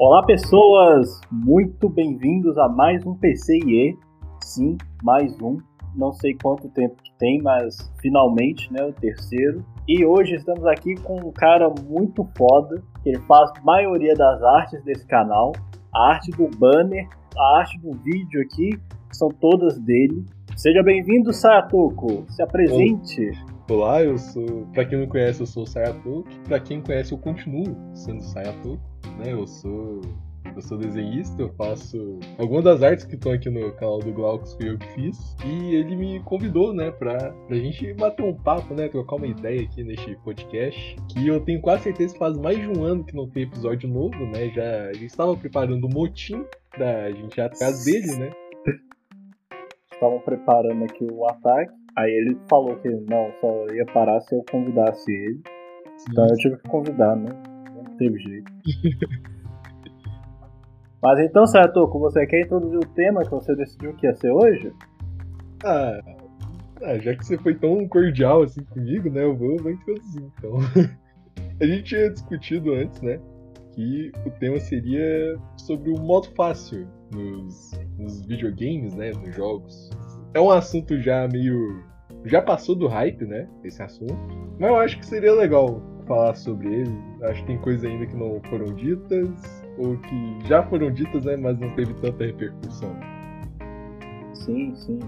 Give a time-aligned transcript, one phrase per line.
[0.00, 1.20] Olá, pessoas!
[1.28, 3.98] Muito bem-vindos a mais um PCIe.
[4.40, 5.58] Sim, mais um.
[5.96, 9.64] Não sei quanto tempo que tem, mas finalmente, né, o terceiro.
[9.88, 14.40] E hoje estamos aqui com um cara muito foda, que ele faz a maioria das
[14.40, 15.50] artes desse canal.
[15.92, 18.78] A arte do banner, a arte do vídeo aqui,
[19.10, 20.24] são todas dele.
[20.54, 22.24] Seja bem-vindo, Sayatoko.
[22.28, 23.32] Se apresente.
[23.68, 24.64] Olá, eu sou.
[24.72, 26.24] Pra quem não conhece, eu sou o Sayatoko.
[26.44, 28.78] Pra quem conhece, eu continuo sendo Sayatoko.
[29.18, 29.32] Né?
[29.32, 30.00] Eu sou.
[30.56, 34.54] Eu sou desenhista, eu faço algumas das artes que estão aqui no canal do Glaucus
[34.54, 35.36] que eu que fiz.
[35.44, 39.62] E ele me convidou, né, pra, pra gente bater um papo, né, trocar uma ideia
[39.62, 40.96] aqui neste podcast.
[41.10, 43.88] Que eu tenho quase certeza que faz mais de um ano que não tem episódio
[43.88, 44.48] novo, né?
[44.48, 48.30] Já, já estava preparando um motim pra gente ir atrás dele, né?
[49.92, 51.72] Estavam preparando aqui o ataque.
[51.96, 55.42] Aí ele falou que não, só ia parar se eu convidasse ele.
[55.96, 56.06] Sim.
[56.12, 57.30] Então eu tive que convidar, né?
[57.98, 58.52] Teve jeito.
[61.02, 64.72] Mas então, Sayatoko, você quer introduzir o tema que você decidiu que ia ser hoje?
[65.64, 66.00] Ah,
[66.82, 69.24] ah, já que você foi tão cordial assim comigo, né?
[69.24, 70.58] Eu vou, vou introduzir então.
[71.60, 73.20] A gente tinha discutido antes, né?
[73.74, 79.12] Que o tema seria sobre o modo fácil nos, nos videogames, né?
[79.12, 79.90] Nos jogos.
[80.34, 81.84] É um assunto já meio.
[82.24, 83.48] Já passou do hype, né?
[83.64, 84.16] Esse assunto.
[84.58, 86.98] Mas eu acho que seria legal falar sobre ele.
[87.22, 89.28] Acho que tem coisas ainda que não foram ditas
[89.78, 92.96] ou que já foram ditas, né, mas não teve tanta repercussão.
[94.32, 94.98] Sim, sim.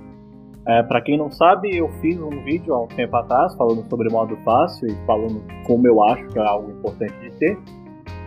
[0.69, 4.11] É, para quem não sabe, eu fiz um vídeo há um tempo atrás falando sobre
[4.11, 7.59] modo fácil e falando como eu acho que é algo importante de ter,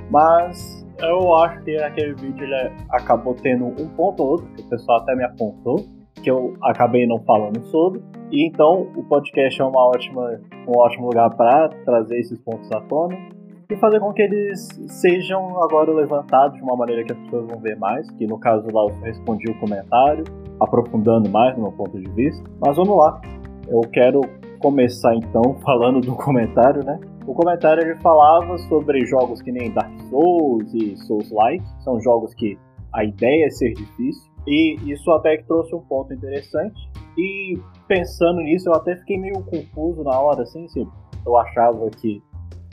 [0.09, 4.69] mas eu acho que aquele vídeo ele acabou tendo um ponto ou outro que o
[4.69, 5.85] pessoal até me apontou,
[6.23, 8.01] que eu acabei não falando sobre,
[8.33, 12.81] e então o podcast é uma ótima, um ótimo lugar para trazer esses pontos à
[12.81, 13.15] tona
[13.69, 17.59] e fazer com que eles sejam agora levantados de uma maneira que as pessoas vão
[17.59, 20.23] ver mais, que no caso lá eu respondi o comentário,
[20.59, 22.43] aprofundando mais no meu ponto de vista.
[22.59, 23.21] Mas vamos lá,
[23.67, 24.21] eu quero
[24.59, 26.99] começar então falando do comentário, né?
[27.27, 32.57] O comentário ele falava sobre jogos que nem Dark Souls e Souls-like, são jogos que
[32.91, 36.75] a ideia é ser difícil, e isso até que trouxe um ponto interessante.
[37.17, 40.87] E pensando nisso, eu até fiquei meio confuso na hora, assim, assim
[41.25, 42.21] eu achava que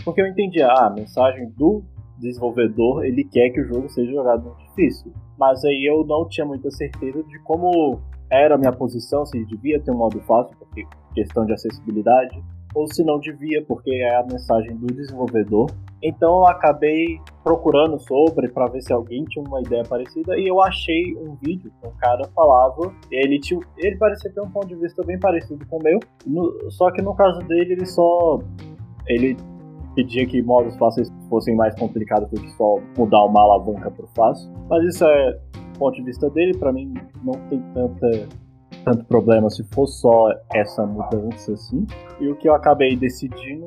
[0.04, 1.82] porque eu entendi, ah, a mensagem do
[2.18, 5.12] desenvolvedor, ele quer que o jogo seja jogado muito difícil.
[5.38, 8.00] Mas aí eu não tinha muita certeza de como
[8.30, 10.84] era a minha posição, se devia ter um modo fácil, porque
[11.14, 12.42] questão de acessibilidade,
[12.74, 15.70] ou se não devia, porque é a mensagem do desenvolvedor.
[16.02, 20.62] Então eu acabei procurando sobre para ver se alguém tinha uma ideia parecida e eu
[20.62, 24.76] achei um vídeo que um cara falava, ele tinha, ele parecia ter um ponto de
[24.76, 28.40] vista bem parecido com o meu, no, só que no caso dele ele só
[29.06, 29.36] ele
[29.94, 34.50] pedia que modos fáceis fossem mais complicados do que só mudar uma alavanca para fácil.
[34.68, 35.38] Mas isso é
[35.78, 36.92] ponto de vista dele, para mim
[37.24, 38.28] não tem tanta
[38.84, 41.86] tanto problema se for só essa mudança assim.
[42.20, 43.66] E o que eu acabei decidindo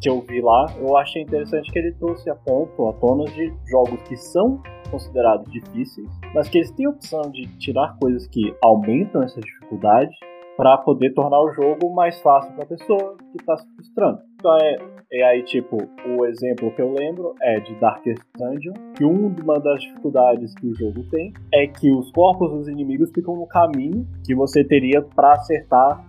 [0.00, 3.52] que eu vi lá, eu achei interessante que ele trouxe a ponto, a tona de
[3.68, 8.54] jogos que são considerados difíceis, mas que eles têm a opção de tirar coisas que
[8.62, 10.10] aumentam essa dificuldade
[10.56, 14.18] para poder tornar o jogo mais fácil para a pessoa que está se frustrando.
[14.34, 14.76] Então é,
[15.12, 19.82] é aí tipo o exemplo que eu lembro é de Darkest Dungeon, que uma das
[19.82, 24.34] dificuldades que o jogo tem é que os corpos dos inimigos ficam no caminho que
[24.34, 26.04] você teria para acertar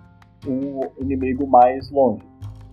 [0.47, 2.23] o inimigo mais longe.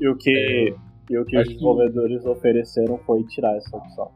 [0.00, 2.28] E o que, é, e o que os desenvolvedores que...
[2.28, 4.10] ofereceram foi tirar essa opção.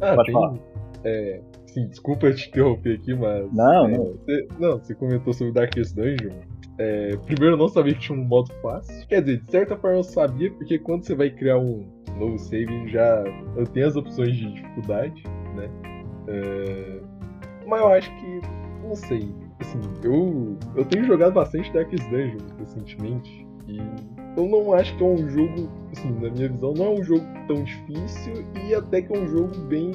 [0.00, 0.58] Ah, Pode tem, falar.
[1.04, 3.52] É, Sim, desculpa te interromper aqui, mas.
[3.52, 4.04] Não, é, não.
[4.04, 6.32] Você, não, você comentou sobre Darkest Dungeon.
[6.78, 9.06] É, primeiro, eu não sabia que tinha um modo fácil.
[9.06, 11.86] Quer dizer, de certa forma eu sabia, porque quando você vai criar um
[12.18, 13.22] novo save, já
[13.56, 15.22] eu tenho as opções de dificuldade,
[15.54, 15.68] né?
[16.28, 17.00] É,
[17.66, 18.40] mas eu acho que.
[18.82, 19.34] Não sei.
[19.60, 23.46] Assim, eu, eu tenho jogado bastante Darkest Dungeon recentemente.
[23.66, 23.78] E
[24.38, 27.24] eu não acho que é um jogo, assim, na minha visão, não é um jogo
[27.48, 28.34] tão difícil
[28.64, 29.92] e até que é um jogo bem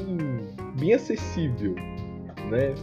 [0.78, 1.76] bem acessível,
[2.50, 2.74] né?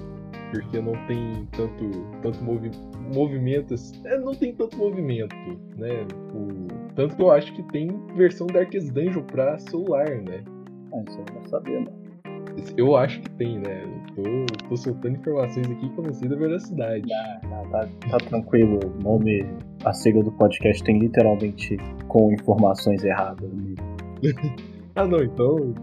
[0.53, 1.91] Porque não tem tanto,
[2.23, 2.71] tanto movi
[3.15, 3.75] movimento,
[4.05, 5.37] é, não tem tanto movimento,
[5.77, 6.07] né?
[6.35, 10.43] O, tanto que eu acho que tem versão Darkest Dungeon pra celular, né?
[10.93, 12.01] Ah, isso eu não sabia, não.
[12.77, 13.85] Eu acho que tem, né?
[13.85, 17.07] Eu tô, tô soltando informações aqui que eu não sei da veracidade.
[17.45, 18.81] Não, não, tá, tá tranquilo.
[19.03, 19.47] Nome,
[19.85, 21.77] a sigla do podcast tem literalmente
[22.09, 23.51] com informações erradas.
[24.95, 25.75] ah, não, então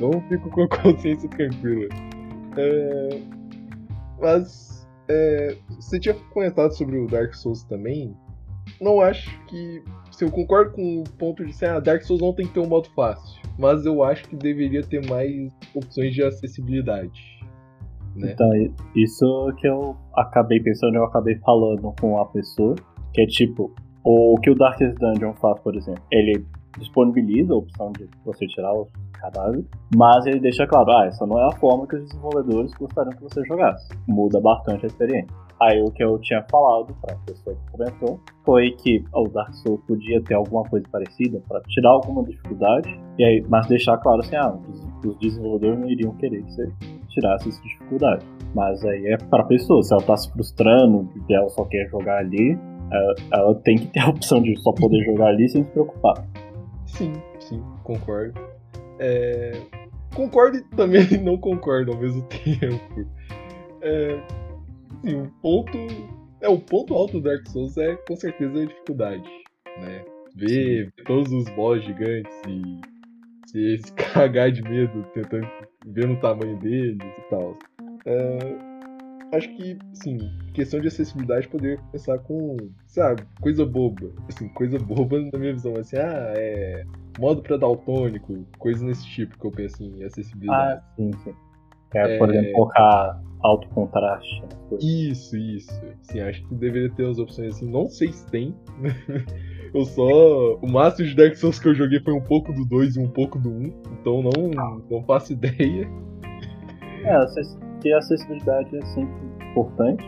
[0.00, 1.88] não fico com a consciência tranquila.
[2.56, 3.20] É,
[4.20, 8.14] mas é, você tinha comentado sobre o Dark Souls também.
[8.80, 12.34] Não acho que assim, eu concordo com o ponto de ser, ah, Dark Souls não
[12.34, 13.40] tem que ter um modo fácil.
[13.58, 17.36] Mas eu acho que deveria ter mais opções de acessibilidade.
[18.14, 18.32] Né?
[18.32, 18.50] Então,
[18.94, 22.74] isso que eu acabei pensando, eu acabei falando com a pessoa,
[23.12, 23.72] que é tipo,
[24.04, 26.44] o que o Darkest Dungeon faz, por exemplo, ele
[26.78, 29.64] disponibiliza a opção de você tirar os cadáveres,
[29.94, 33.22] mas ele deixa claro, ah, essa não é a forma que os desenvolvedores gostariam que
[33.22, 33.88] você jogasse.
[34.06, 35.34] Muda bastante a experiência.
[35.58, 39.54] Aí o que eu tinha falado para a pessoa que comentou foi que o Dark
[39.54, 44.20] Souls podia ter alguma coisa parecida para tirar alguma dificuldade, e aí, mas deixar claro
[44.20, 44.54] assim, ah,
[45.04, 46.70] os desenvolvedores não iriam querer que você
[47.08, 48.26] tirasse essa dificuldade.
[48.54, 51.88] Mas aí é para a pessoa, se ela está se frustrando e ela só quer
[51.88, 52.58] jogar ali,
[52.90, 56.26] ela, ela tem que ter a opção de só poder jogar ali sem se preocupar.
[56.86, 58.40] Sim, sim, concordo.
[58.98, 59.52] É...
[60.14, 63.08] Concordo e também não concordo ao mesmo tempo.
[63.82, 64.20] É...
[65.04, 65.78] Sim, o ponto.
[66.40, 69.28] É, o ponto alto do Dark Souls é com certeza a dificuldade.
[69.80, 70.04] Né?
[70.34, 71.04] Ver sim.
[71.04, 72.80] todos os boss gigantes e
[73.46, 75.46] se, se cagar de medo, tentando
[75.86, 77.56] ver o tamanho deles e tal.
[78.04, 78.38] É,
[79.32, 80.18] acho que, sim,
[80.54, 82.56] questão de acessibilidade poderia começar com,
[82.86, 84.10] sabe, coisa boba.
[84.28, 86.84] Assim, coisa boba na minha visão, assim, ah, é
[87.18, 90.80] modo pra daltônico, coisa nesse tipo que eu penso em acessibilidade.
[90.80, 91.34] Ah, sim, sim.
[91.94, 94.42] É, por exemplo, colocar alto contraste.
[94.80, 95.80] Isso, isso.
[96.02, 97.70] Sim, acho que deveria ter as opções assim.
[97.70, 98.54] Não sei se tem.
[99.72, 100.56] eu só.
[100.56, 103.08] O máximo de Dark Souls que eu joguei foi um pouco do 2 e um
[103.08, 103.52] pouco do 1.
[103.52, 105.88] Um, então não, não faço ideia.
[107.04, 107.16] É,
[107.86, 109.14] que a acessibilidade é sempre
[109.50, 110.04] importante.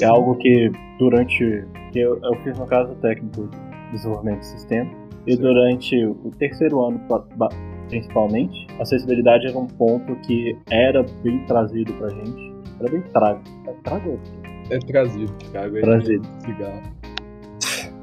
[0.00, 1.66] É algo que durante.
[1.92, 4.90] Que eu, eu fiz no caso técnico de desenvolvimento de sistema.
[5.26, 5.42] E Sim.
[5.42, 7.00] durante o terceiro ano,
[7.88, 12.54] principalmente, a acessibilidade era um ponto que era bem trazido pra gente.
[12.80, 13.40] Era bem trago.
[13.66, 14.20] É trago?
[14.70, 16.26] É trazido, trago é trazido.
[16.38, 16.82] cigarro.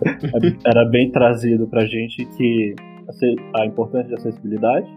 [0.65, 2.75] era bem trazido pra gente que
[3.55, 4.87] a importância de acessibilidade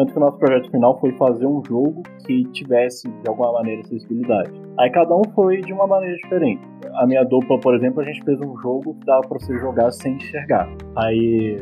[0.00, 3.82] tanto que o nosso projeto final foi fazer um jogo que tivesse, de alguma maneira,
[3.82, 4.50] acessibilidade.
[4.78, 6.62] Aí cada um foi de uma maneira diferente.
[6.94, 9.90] A minha dupla, por exemplo, a gente fez um jogo que dava pra você jogar
[9.90, 10.68] sem enxergar.
[10.96, 11.58] Aí.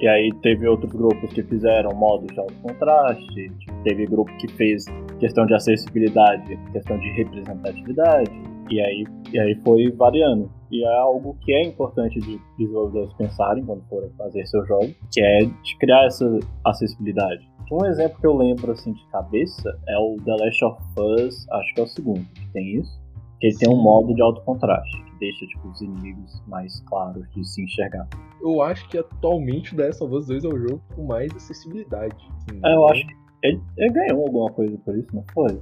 [0.00, 3.52] E aí teve outros grupos que fizeram modos de alto contraste,
[3.84, 4.84] teve grupo que fez
[5.20, 8.32] questão de acessibilidade, questão de representatividade,
[8.68, 10.50] e aí, e aí foi variando.
[10.72, 15.20] E é algo que é importante de desenvolvedores pensarem quando forem fazer seu jogo, que
[15.20, 17.51] é de criar essa acessibilidade.
[17.70, 21.74] Um exemplo que eu lembro assim de cabeça é o The Last of Us, acho
[21.74, 23.00] que é o segundo, que tem isso.
[23.40, 23.66] Que ele Sim.
[23.66, 27.62] tem um modo de alto contraste, que deixa tipo, os inimigos mais claros de se
[27.62, 28.06] enxergar.
[28.40, 31.34] Eu acho que atualmente o The Last of Us 2 é o jogo com mais
[31.34, 32.14] acessibilidade.
[32.14, 35.60] Assim, é, eu acho que ele, ele, ganhou alguma coisa por isso, não foi?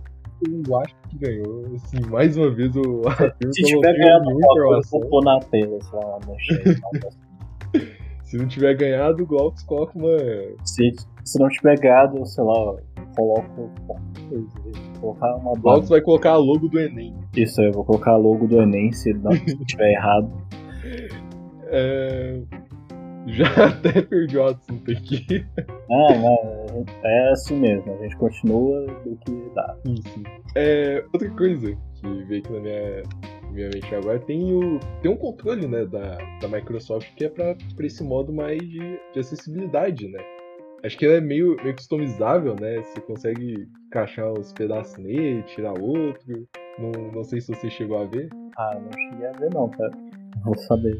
[0.68, 1.64] Eu acho que ganhou.
[1.74, 3.02] Assim, mais uma vez o
[3.54, 6.80] Se tiver ganhado coisa, vou pôr na tela, sei lá, no chat.
[8.30, 10.16] Se não tiver ganhado, o Glaucus coloca uma.
[10.64, 10.92] Se,
[11.24, 12.76] se não tiver ganhado, sei lá,
[13.16, 13.72] coloco.
[15.00, 17.12] Colocar uma Glaucus vai colocar a logo do Enem.
[17.36, 19.32] Isso aí, eu vou colocar a logo do Enem se não
[19.66, 20.30] tiver errado.
[21.72, 22.40] É...
[23.26, 25.44] Já até perdi o assunto aqui.
[25.90, 29.76] Ah, não, é assim mesmo, a gente continua do que dá.
[29.84, 30.22] Isso.
[30.54, 33.02] É, outra coisa que veio aqui na minha
[33.50, 33.94] obviamente.
[33.94, 38.32] Agora tem, o, tem um controle né, da, da Microsoft que é para esse modo
[38.32, 40.20] mais de, de acessibilidade, né?
[40.82, 42.82] Acho que ele é meio, meio customizável, né?
[42.82, 46.48] Você consegue encaixar os pedaços nele, tirar outro.
[46.78, 48.30] Não, não sei se você chegou a ver.
[48.56, 49.92] Ah, não cheguei a ver não, cara.
[50.42, 50.98] Vou saber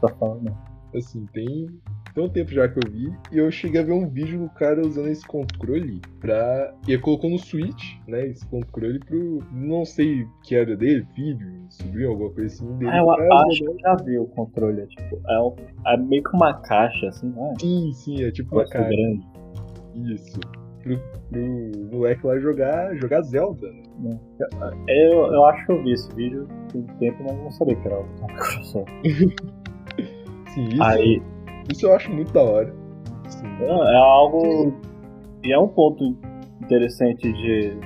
[0.00, 0.54] tá falando.
[0.94, 1.68] Assim, tem,
[2.16, 4.48] tem um tempo já que eu vi, e eu cheguei a ver um vídeo do
[4.48, 6.74] cara usando esse controle pra.
[6.88, 8.28] E ele colocou no Switch, né?
[8.28, 9.40] Esse controle pro.
[9.52, 12.90] Não sei que era dele, filho, sobrinho, alguma coisa assim dele.
[12.90, 14.80] Ah, eu acho que eu já vi o controle.
[14.80, 15.54] É, tipo, é, um,
[15.86, 17.54] é meio que uma caixa, assim, não é?
[17.60, 18.88] Sim, sim, é tipo uma caixa.
[18.88, 19.26] grande.
[20.14, 20.40] Isso.
[20.82, 24.18] Pro, pro moleque lá jogar, jogar Zelda, né?
[24.88, 25.10] É.
[25.10, 28.00] Eu, eu acho que eu vi esse vídeo tem tempo, mas não sabia que era
[28.00, 28.92] o Microsoft.
[30.54, 30.82] sim, isso.
[30.82, 31.20] Aí,
[31.70, 32.74] isso eu acho muito da hora.
[33.60, 34.74] É, é algo.
[35.44, 36.16] E é um ponto
[36.62, 37.76] interessante de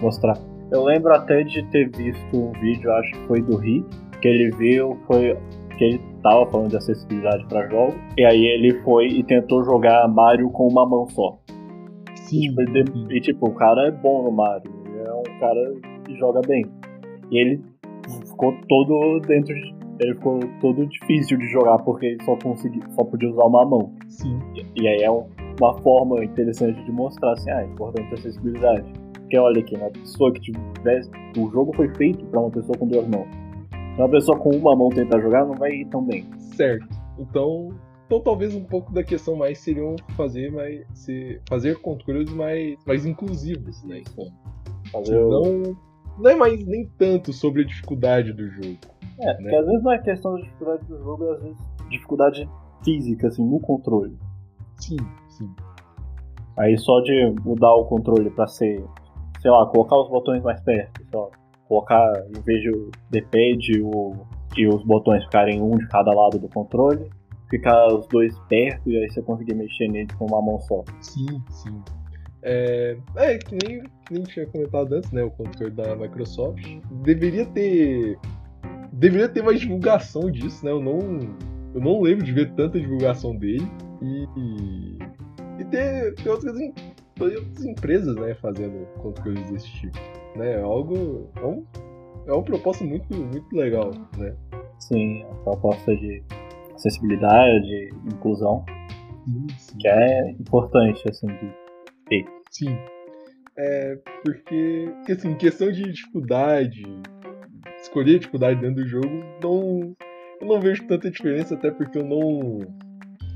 [0.00, 0.36] mostrar.
[0.70, 3.84] Eu lembro até de ter visto um vídeo, acho que foi do Ri,
[4.20, 5.36] que ele viu, foi
[5.76, 10.06] que ele tava falando de acessibilidade para jogos, e aí ele foi e tentou jogar
[10.08, 11.38] Mario com uma mão só.
[12.14, 12.54] Sim.
[12.58, 14.70] E tipo, e, tipo o cara é bom no Mario,
[15.06, 15.74] é um cara
[16.04, 16.66] que joga bem.
[17.30, 17.60] E ele
[18.28, 23.04] ficou todo dentro de ele ficou todo difícil de jogar porque ele só, consegui, só
[23.04, 23.92] podia usar uma mão.
[24.08, 24.38] Sim.
[24.54, 25.26] E, e aí é um,
[25.60, 28.90] uma forma interessante de mostrar assim, ah, é importante a acessibilidade.
[29.12, 31.10] Porque olha aqui, uma pessoa que tivesse.
[31.38, 33.28] O jogo foi feito para uma pessoa com duas mãos.
[33.94, 36.26] Se uma pessoa com uma mão tentar jogar, não vai ir tão bem.
[36.56, 36.88] Certo.
[37.18, 37.68] Então,
[38.06, 43.04] então talvez um pouco da questão mais seriam fazer mais se, fazer controles mais, mais
[43.04, 44.00] inclusivos, né?
[44.00, 44.32] Então,
[44.90, 45.76] fazer não,
[46.18, 48.78] não é mais nem tanto sobre a dificuldade do jogo.
[49.22, 49.34] É, né?
[49.34, 51.58] porque às vezes não é questão da dificuldade do jogo, é às vezes
[51.88, 52.48] dificuldade
[52.84, 54.16] física, assim, no controle.
[54.76, 54.96] Sim,
[55.28, 55.50] sim.
[56.56, 58.84] Aí só de mudar o controle para ser,
[59.40, 61.28] sei lá, colocar os botões mais perto, sei lá,
[61.68, 64.14] colocar, em vez de D-pad o,
[64.56, 67.08] e os botões ficarem um de cada lado do controle,
[67.48, 70.82] ficar os dois perto e aí você conseguir mexer neles com uma mão só.
[71.00, 71.82] Sim, sim.
[72.42, 75.22] É, é que, nem, que nem tinha comentado antes, né?
[75.22, 76.64] O controle da Microsoft.
[77.02, 78.18] Deveria ter.
[79.00, 80.70] Deveria ter mais divulgação disso, né?
[80.70, 80.98] Eu não,
[81.74, 83.66] eu não lembro de ver tanta divulgação dele.
[84.02, 84.98] E,
[85.58, 86.54] e ter, ter outras,
[87.18, 89.98] outras empresas né, fazendo controles desse tipo.
[90.36, 90.52] Né?
[90.52, 91.30] É algo.
[91.36, 91.64] É, um,
[92.26, 94.36] é uma proposta muito, muito legal, né?
[94.78, 96.22] Sim, a proposta de
[96.74, 98.66] acessibilidade, inclusão,
[99.24, 99.78] sim, sim.
[99.78, 101.52] que é importante, assim, de
[102.06, 102.24] ter.
[102.50, 102.76] Sim.
[103.56, 106.82] É, porque, assim, questão de dificuldade,
[107.80, 109.94] escolher dificuldade dentro do jogo, não,
[110.40, 112.60] eu não vejo tanta diferença, até porque eu não,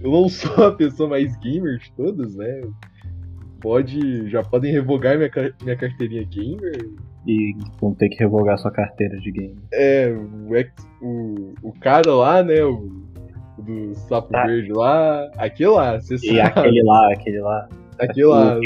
[0.00, 2.62] eu não sou a pessoa mais gamer de todas, né?
[3.60, 5.30] Pode, já podem revogar minha,
[5.62, 6.90] minha carteirinha gamer.
[7.26, 9.56] E vão ter que revogar sua carteira de gamer.
[9.72, 12.62] É, o, o, o cara lá, né?
[12.62, 13.04] O,
[13.58, 14.46] do sapo tá.
[14.46, 15.30] verde lá.
[15.36, 16.34] Aquele lá, você sabe.
[16.34, 17.68] E aquele lá, aquele lá.
[17.98, 18.58] Aquele lá.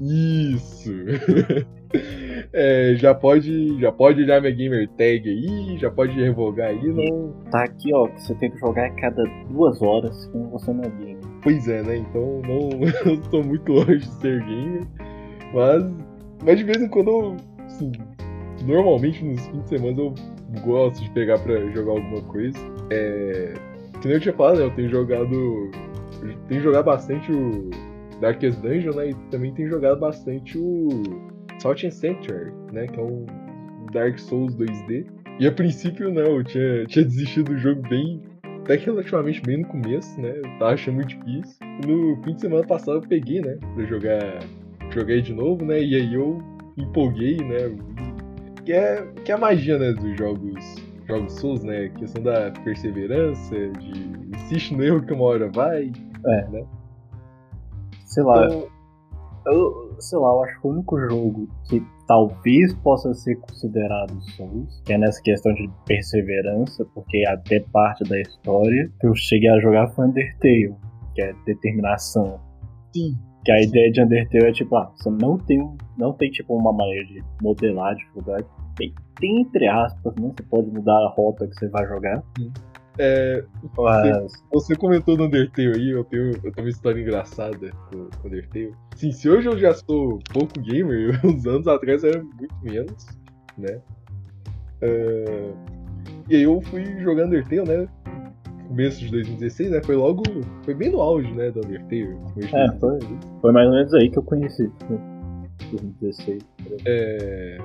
[0.00, 0.92] Isso.
[2.52, 7.32] é, já pode já pode olhar minha gamer tag aí, já pode revogar aí, não.
[7.50, 10.84] Tá aqui, ó, que você tem que jogar a cada duas horas quando você não
[10.84, 11.24] é gamer.
[11.42, 11.96] Pois é, né?
[11.96, 12.70] Então não,
[13.10, 14.86] eu tô muito longe de ser gamer.
[15.52, 15.84] Mas,
[16.44, 17.36] mas de vez em quando,
[17.66, 17.92] assim,
[18.66, 20.14] normalmente nos fins de semana eu
[20.64, 22.58] gosto de pegar pra jogar alguma coisa.
[22.90, 23.54] É,
[24.00, 24.64] que nem eu tinha falado, né?
[24.64, 25.70] Eu tenho jogado.
[26.48, 27.70] Tenho jogado bastante o
[28.20, 29.10] Darkest Dungeon, né?
[29.10, 30.88] E também tenho jogado bastante o
[31.64, 32.86] Salt and Sanctuary, né?
[32.86, 33.24] Que é um
[33.90, 35.06] Dark Souls 2D.
[35.40, 38.20] E a princípio, não, eu tinha, tinha desistido do jogo bem.
[38.60, 40.34] Até que relativamente bem no começo, né?
[40.36, 41.56] Eu tava achando muito difícil.
[41.86, 43.56] No fim de semana passado eu peguei, né?
[43.74, 44.40] Pra jogar.
[44.90, 45.80] Joguei de novo, né?
[45.80, 46.38] E aí eu
[46.76, 47.74] empolguei, né?
[48.66, 49.92] Que é, que é a magia, né?
[49.92, 50.76] Dos jogos
[51.08, 51.86] jogos Souls, né?
[51.86, 55.90] A questão da perseverança, de insiste no erro que uma hora vai.
[56.26, 56.48] É.
[56.50, 56.66] Né?
[58.04, 58.44] Sei lá.
[58.44, 58.73] Então...
[59.46, 64.82] Eu, sei lá, eu acho que o único jogo que talvez possa ser considerado Souls,
[64.84, 69.60] que é nessa questão de perseverança, porque até parte da história que eu cheguei a
[69.60, 70.74] jogar foi Undertale,
[71.14, 72.40] que é determinação.
[72.94, 73.16] Sim.
[73.44, 75.58] Que a ideia de Undertale é tipo, ah, você não tem,
[75.98, 78.46] não tem tipo uma maneira de modelar a dificuldade.
[78.76, 80.32] Tem, tem entre aspas, né?
[80.34, 82.22] Você pode mudar a rota que você vai jogar.
[82.98, 83.44] É,
[83.76, 84.32] Mas...
[84.52, 88.72] Você comentou no Undertale aí, eu tenho, eu tenho uma história engraçada com, o Undertale.
[88.96, 93.06] Sim, se hoje eu já sou pouco gamer, uns anos atrás era muito menos,
[93.58, 93.80] né?
[94.80, 95.50] É,
[96.28, 97.88] e aí eu fui jogar Undertale, né?
[98.68, 99.82] começo de 2016, né?
[99.84, 100.22] Foi logo.
[100.64, 102.16] Foi bem no auge, né, do Undertale.
[102.52, 102.98] É, foi,
[103.40, 104.70] foi mais ou menos aí que eu conheci.
[105.70, 106.42] 2016.
[106.84, 107.58] É,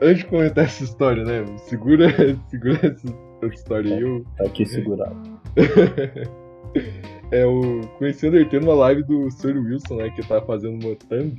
[0.00, 1.44] antes de comentar essa história, né?
[1.58, 2.08] Segura,
[2.48, 3.08] segura essa,
[3.48, 4.02] história aí.
[4.02, 4.24] Eu...
[4.36, 5.16] Tá aqui segurado.
[7.30, 10.10] é, eu conheci o Undertale numa live do Sir Wilson, né?
[10.10, 11.38] Que tava fazendo uma thumb.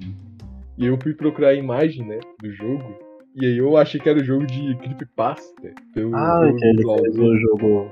[0.78, 2.20] E eu fui procurar a imagem, né?
[2.42, 2.96] Do jogo.
[3.36, 5.74] E aí eu achei que era o jogo de Creepypasta.
[5.94, 7.92] Pelo, ah, pelo que ele fez o jogo.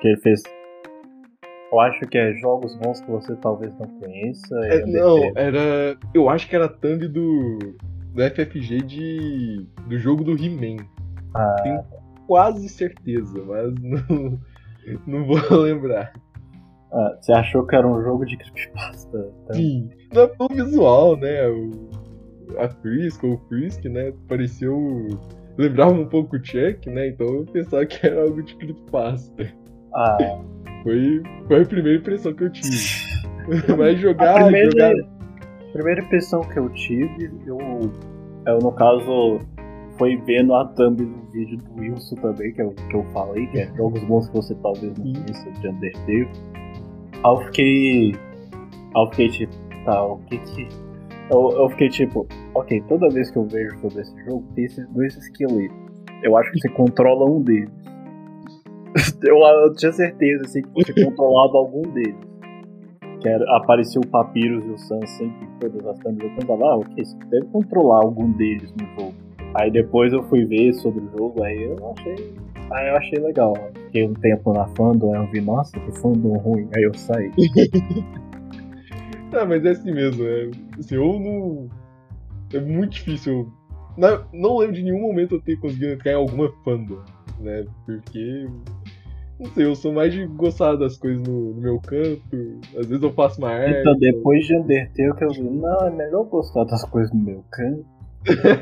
[0.00, 0.42] Que ele fez
[1.74, 4.56] eu acho que é jogos bons que você talvez não conheça.
[4.66, 5.96] É, não, era.
[6.14, 7.58] Eu acho que era thumb do.
[8.12, 9.66] do FFG de.
[9.88, 10.84] do jogo do He-Man.
[11.34, 11.56] Ah.
[11.64, 11.84] Tenho
[12.26, 14.40] quase certeza, mas não,
[15.06, 16.12] não vou lembrar.
[16.92, 19.32] Ah, você achou que era um jogo de creepypasta?
[19.48, 19.54] Tá?
[19.54, 19.90] Sim.
[20.12, 21.48] Não é o visual, né?
[21.48, 21.90] O,
[22.58, 24.12] a Frisk ou o Frisk, né?
[24.28, 25.08] Pareceu.
[25.58, 27.08] Lembrava um pouco o Chuck, né?
[27.08, 29.52] Então eu pensava que era algo de creepypasta.
[29.94, 30.18] Ah.
[30.84, 32.68] Foi, foi a primeira impressão que eu tive.
[33.76, 34.92] Mas jogar, a primeira, jogar.
[35.68, 37.58] A primeira impressão que eu tive, eu,
[38.46, 39.40] eu no caso,
[39.96, 43.46] foi vendo a thumb do vídeo do Wilson também, que é o que eu falei,
[43.48, 46.28] que é jogos bons que você talvez não conheça de Undertale.
[47.12, 48.14] Aí eu fiquei.
[48.94, 50.68] Aí eu fiquei tipo, tá, o que que.
[51.30, 54.86] Eu, eu fiquei tipo, ok, toda vez que eu vejo sobre esse jogo, tem esses
[54.88, 55.76] dois esqueletos.
[56.22, 57.70] Eu acho que você controla um deles.
[59.22, 62.16] eu, eu, tinha certeza assim, que tinha controlado algum deles.
[63.20, 66.30] Que era, apareceu o Papyrus e o Sans sempre todas as câmeras.
[66.30, 69.14] Eu pensava, ah, ok, você deve controlar algum deles no jogo.
[69.54, 72.34] Aí depois eu fui ver sobre o jogo, aí eu achei.
[72.70, 73.54] Aí eu achei legal.
[73.86, 77.30] fiquei um tempo na fandom, aí eu vi, nossa, que fandom ruim, aí eu saí.
[79.32, 80.50] ah, mas é assim mesmo, é.
[80.78, 81.68] Assim, eu não.
[82.52, 83.52] É muito difícil.
[83.96, 87.02] Não, não lembro de nenhum momento eu ter conseguido entrar em alguma fandom,
[87.38, 87.64] né?
[87.86, 88.48] Porque.
[89.38, 92.60] Não sei, eu sou mais de gostar das coisas no, no meu canto.
[92.78, 93.80] Às vezes eu faço uma arte.
[93.80, 97.44] Então, depois de Undertale, que eu vi, não, é melhor gostar das coisas no meu
[97.50, 97.84] canto.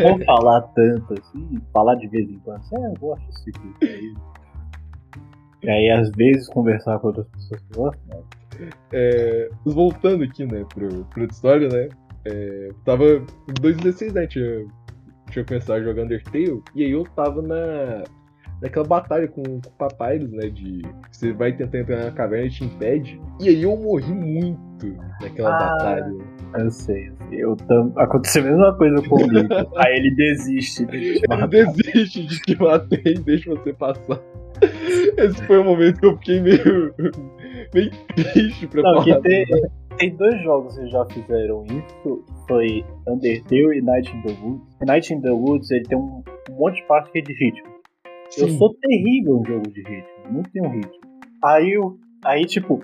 [0.00, 2.60] Não falar tanto assim, falar de vez em quando.
[2.60, 4.14] Assim, é, eu gosto desse tipo aí.
[5.62, 8.24] E aí, às vezes, conversar com outras pessoas que gostam.
[8.58, 8.70] Né?
[8.92, 11.88] É, voltando aqui, né, pro, pro história, né?
[12.24, 14.26] É, tava em 2016, né?
[14.26, 14.66] Tinha,
[15.30, 18.04] tinha começado jogando Undertale, e aí eu tava na,
[18.62, 20.48] naquela batalha com, com o Papyrus, né?
[20.48, 23.20] De você vai tentar entrar na caverna e te impede.
[23.40, 26.12] E aí eu morri muito naquela ah, batalha.
[26.58, 27.44] Eu sei, eu sei.
[27.44, 27.92] Eu tam...
[27.96, 29.48] Aconteceu a mesma coisa comigo.
[29.76, 31.52] aí ele desiste de te matar.
[31.52, 34.20] Ele desiste de te matar e deixa você passar.
[35.18, 36.94] Esse foi o momento que eu fiquei meio.
[37.74, 39.20] meio triste pra Não, falar.
[39.22, 39.44] Tem,
[39.98, 42.24] tem dois jogos que já fizeram isso.
[42.46, 44.78] Foi Undertale e Night in the Woods.
[44.86, 47.71] Night in the Woods ele tem um, um monte de parte que é de ritmo.
[48.32, 48.42] Sim.
[48.42, 50.32] Eu sou terrível em jogo de ritmo.
[50.32, 51.00] Não tenho ritmo.
[51.44, 51.76] Aí,
[52.24, 52.82] aí tipo,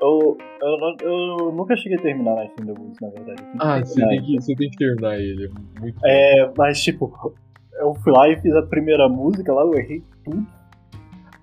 [0.00, 3.42] eu, eu, eu, nunca cheguei a terminar Night in the Woods, na verdade.
[3.60, 5.46] Ah, você tem, que, você tem que terminar ele.
[5.46, 7.34] É, muito é mas tipo,
[7.78, 10.44] eu fui lá e fiz a primeira música lá, eu errei tudo.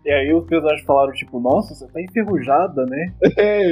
[0.04, 3.14] E aí os personagens falaram, tipo, nossa, você tá enferrujada, né?
[3.38, 3.68] É,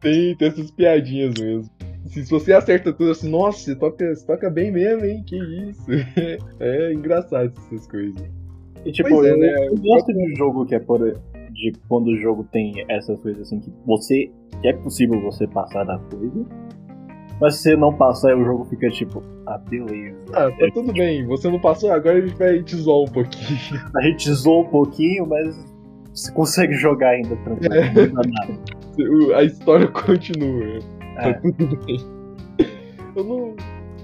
[0.00, 1.70] tem, tem essas piadinhas mesmo.
[2.06, 5.22] Se você acerta tudo assim, nossa, você toca, você toca bem mesmo, hein?
[5.26, 5.86] Que isso.
[6.60, 8.41] É engraçado essas coisas.
[8.84, 9.68] E tipo, é, eu, né?
[9.68, 11.00] eu gosto de um jogo que é por.
[11.52, 14.30] De quando o jogo tem essas coisas assim, que você.
[14.60, 16.46] que é possível você passar da coisa.
[17.40, 20.16] Mas se você não passar, o jogo fica tipo, ah, beleza.
[20.32, 21.26] Ah, tá tudo bem.
[21.26, 23.58] Você não passou, agora a gente vai te zoar um pouquinho.
[23.96, 25.56] A gente zoa um pouquinho, mas
[26.14, 29.32] você consegue jogar ainda tranquilo.
[29.32, 29.34] É.
[29.34, 30.78] A história continua.
[31.16, 31.32] Tá é.
[31.34, 31.98] Tudo bem.
[33.16, 33.54] Eu não.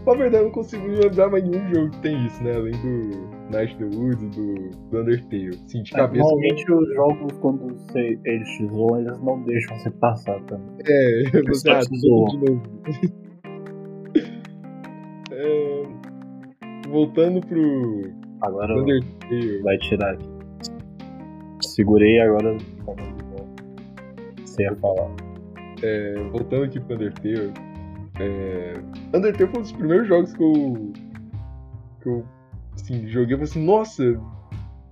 [0.06, 2.56] Na verdade, eu não consigo lembrar mais nenhum jogo que tem isso, né?
[2.56, 5.54] Além do Night the Woods e do, do Undertale.
[5.66, 6.22] Sim, de cabeça.
[6.22, 10.76] Normalmente os jogos, quando você, eles te zoam, eles não deixam você passar também.
[10.86, 12.82] É, você ah, de novo.
[15.30, 15.82] É,
[16.88, 18.12] voltando pro.
[18.40, 18.74] Agora
[19.62, 20.28] vai tirar aqui.
[21.62, 22.56] Segurei agora.
[24.40, 25.10] Você ia falar.
[25.82, 27.52] É, voltando aqui pro Undertale.
[28.18, 28.74] É,
[29.14, 30.92] Undertale foi um dos primeiros jogos que eu.
[32.02, 32.24] que eu
[32.80, 34.20] assim, joguei e falei assim, nossa,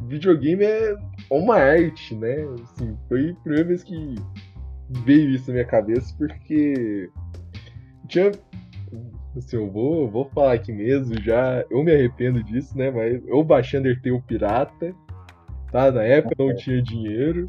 [0.02, 0.94] videogame é
[1.30, 2.36] uma arte, né?
[2.62, 4.14] Assim, foi a primeira vez que
[5.04, 7.10] veio isso na minha cabeça, porque
[8.08, 8.30] tinha
[9.36, 11.64] Assim, eu vou, vou falar aqui mesmo, já.
[11.70, 12.90] Eu me arrependo disso, né?
[12.90, 14.94] Mas eu baixei Undertale pirata.
[15.76, 15.92] Tá?
[15.92, 17.44] Na época não tinha dinheiro.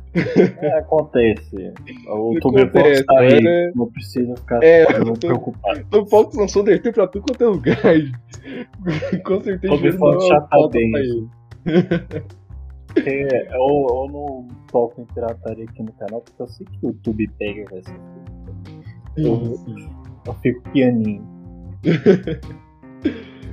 [0.62, 1.72] É, acontece.
[2.10, 3.72] O Tobyfox tá aí, era...
[3.74, 4.86] não precisa ficar é,
[5.18, 5.86] preocupado.
[5.94, 7.78] O Fox lançou Undertale pra tudo quanto é lugar.
[9.24, 10.92] Com certeza o Tobyfox já tá bem.
[13.06, 16.90] É, eu, eu não toco em pirataria aqui no canal porque eu sei que o
[16.90, 18.86] YouTube pega essas coisas.
[19.16, 19.56] Eu,
[20.26, 21.26] eu fico pianinho.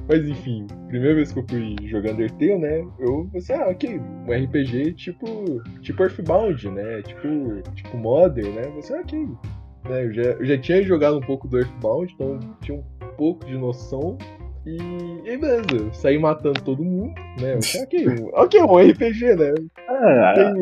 [0.09, 2.87] Mas enfim, primeira vez que eu fui jogar Undertale, né?
[2.99, 5.63] Eu pensei, ah, ok, um RPG tipo.
[5.81, 7.03] tipo Earthbound, né?
[7.03, 7.63] Tipo.
[7.75, 8.63] Tipo Modern, né?
[8.77, 9.29] Você, ah, ok.
[9.89, 10.05] Né?
[10.05, 12.85] Eu, já, eu já tinha jogado um pouco do Earthbound, então tinha um
[13.17, 14.19] pouco de noção.
[14.67, 14.77] E,
[15.25, 17.53] e beleza, saí matando todo mundo, né?
[17.53, 19.55] Eu pensei, ok, ok, um RPG, né?
[19.89, 20.55] Ah, não,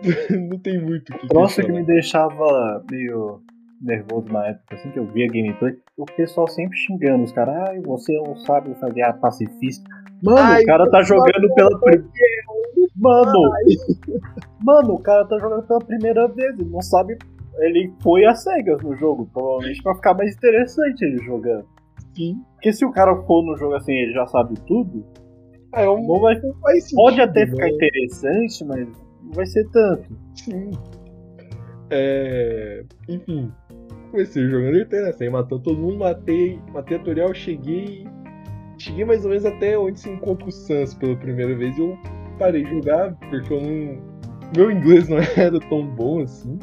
[0.00, 1.34] tem, não tem muito o que.
[1.34, 3.42] Nossa, que me deixava meio
[3.80, 7.80] nervoso na época, assim, que eu via gameplay, o pessoal sempre xingando os caras, ai,
[7.80, 9.88] você não sabe fazer a pacifista.
[10.22, 12.10] Mano, ai, o cara tá jogando pela primeira.
[12.96, 13.50] Mano!
[14.62, 17.16] Mano, o cara tá jogando pela primeira vez, ele não sabe.
[17.58, 21.66] Ele foi a cegas no jogo, provavelmente pra ficar mais interessante ele jogando.
[22.14, 22.36] Sim.
[22.54, 25.04] Porque se o cara for no jogo assim, ele já sabe tudo.
[25.74, 26.06] É um...
[26.06, 26.34] não vai,
[26.94, 27.70] pode até ficar né?
[27.70, 28.88] interessante, mas
[29.22, 30.16] não vai ser tanto.
[30.34, 30.70] Sim.
[31.90, 32.84] É...
[33.08, 33.52] Enfim,
[34.10, 38.06] comecei jogando inteiro assim, matando todo mundo, matei, matei a tutorial, cheguei.
[38.78, 41.98] Cheguei mais ou menos até onde se encontra o Sans pela primeira vez e eu
[42.38, 44.10] parei de jogar, porque eu não.
[44.56, 46.58] Meu inglês não era tão bom assim.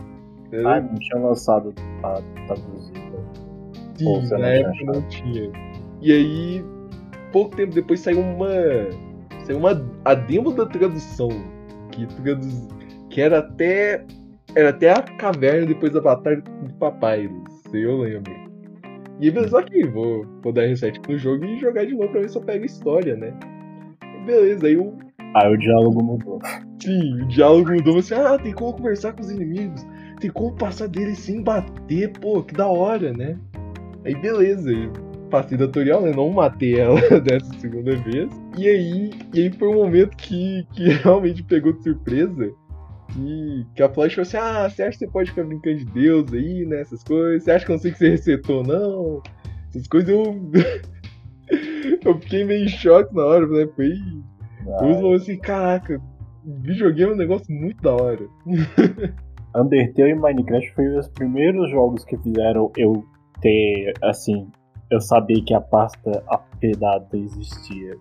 [0.65, 2.97] Ah, não tinha lançado a traduzida.
[3.95, 5.51] Sim, na época não tinha.
[6.01, 6.65] E aí,
[7.31, 8.49] pouco tempo depois saiu uma.
[9.43, 9.86] Saiu uma.
[10.05, 11.29] A demo da tradução.
[11.91, 12.67] Que traduz.
[13.10, 14.05] Que era até
[14.57, 17.29] era até a caverna depois da batalha do papai,
[17.69, 18.33] se eu lembro.
[19.21, 22.29] E beleza, ok, vou, vou dar reset no jogo e jogar de novo pra ver
[22.29, 23.33] se eu pego história, né?
[24.03, 24.97] E beleza, aí eu
[25.35, 26.39] Aí o diálogo mudou.
[26.81, 27.93] Sim, o diálogo mudou.
[28.01, 29.85] Você, ah, tem como conversar com os inimigos.
[30.19, 32.11] Tem como passar deles sem bater.
[32.13, 33.37] Pô, que da hora, né?
[34.03, 34.71] Aí beleza,
[35.29, 36.13] passei da tutorial, né?
[36.15, 38.31] Não matei ela dessa segunda vez.
[38.57, 42.51] E aí, e aí foi um momento que, que realmente pegou de surpresa.
[43.13, 45.85] Que, que a Flash falou assim: Ah, você acha que você pode ficar brincando de
[45.85, 46.81] Deus aí, né?
[46.81, 47.43] Essas coisas?
[47.43, 49.21] Você acha que eu não sei que você resetou, não?
[49.69, 50.51] Essas coisas eu.
[52.05, 53.67] eu fiquei meio em choque na hora, né?
[53.75, 53.91] Foi.
[54.65, 56.01] Eu falei assim: Caraca,
[56.45, 58.27] videogame é um negócio muito da hora.
[59.55, 63.03] Undertale e Minecraft foi os primeiros jogos que fizeram eu
[63.41, 64.47] ter, assim,
[64.91, 67.95] eu sabia que a pasta apedada existia.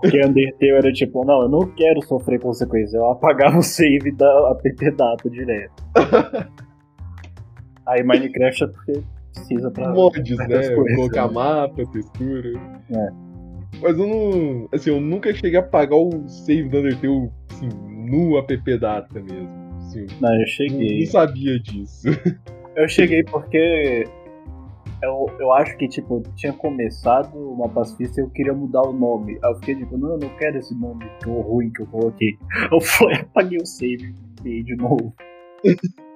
[0.00, 4.50] Porque Undertale era tipo, não, eu não quero sofrer consequências, eu apagava o save da
[4.50, 5.82] app data direto.
[7.86, 9.02] Aí Minecraft é porque
[9.32, 9.88] precisa pra.
[9.90, 10.74] Mods, né?
[10.74, 11.32] Coisas, Colocar né?
[11.32, 12.52] mapa, textura.
[12.90, 13.08] É.
[13.80, 14.68] Mas eu não.
[14.72, 17.68] Assim, eu nunca cheguei a apagar o save do Undertale assim,
[18.10, 19.48] no app data mesmo.
[19.78, 21.00] Assim, não, eu cheguei.
[21.00, 22.08] Não sabia disso.
[22.76, 24.04] Eu cheguei porque
[25.02, 29.38] eu, eu acho que, tipo, tinha começado uma pacifista e eu queria mudar o nome.
[29.42, 32.36] Aí eu fiquei tipo, não, eu não quero esse nome tão ruim que eu coloquei.
[32.72, 35.14] Eu fui, apaguei o save e de novo.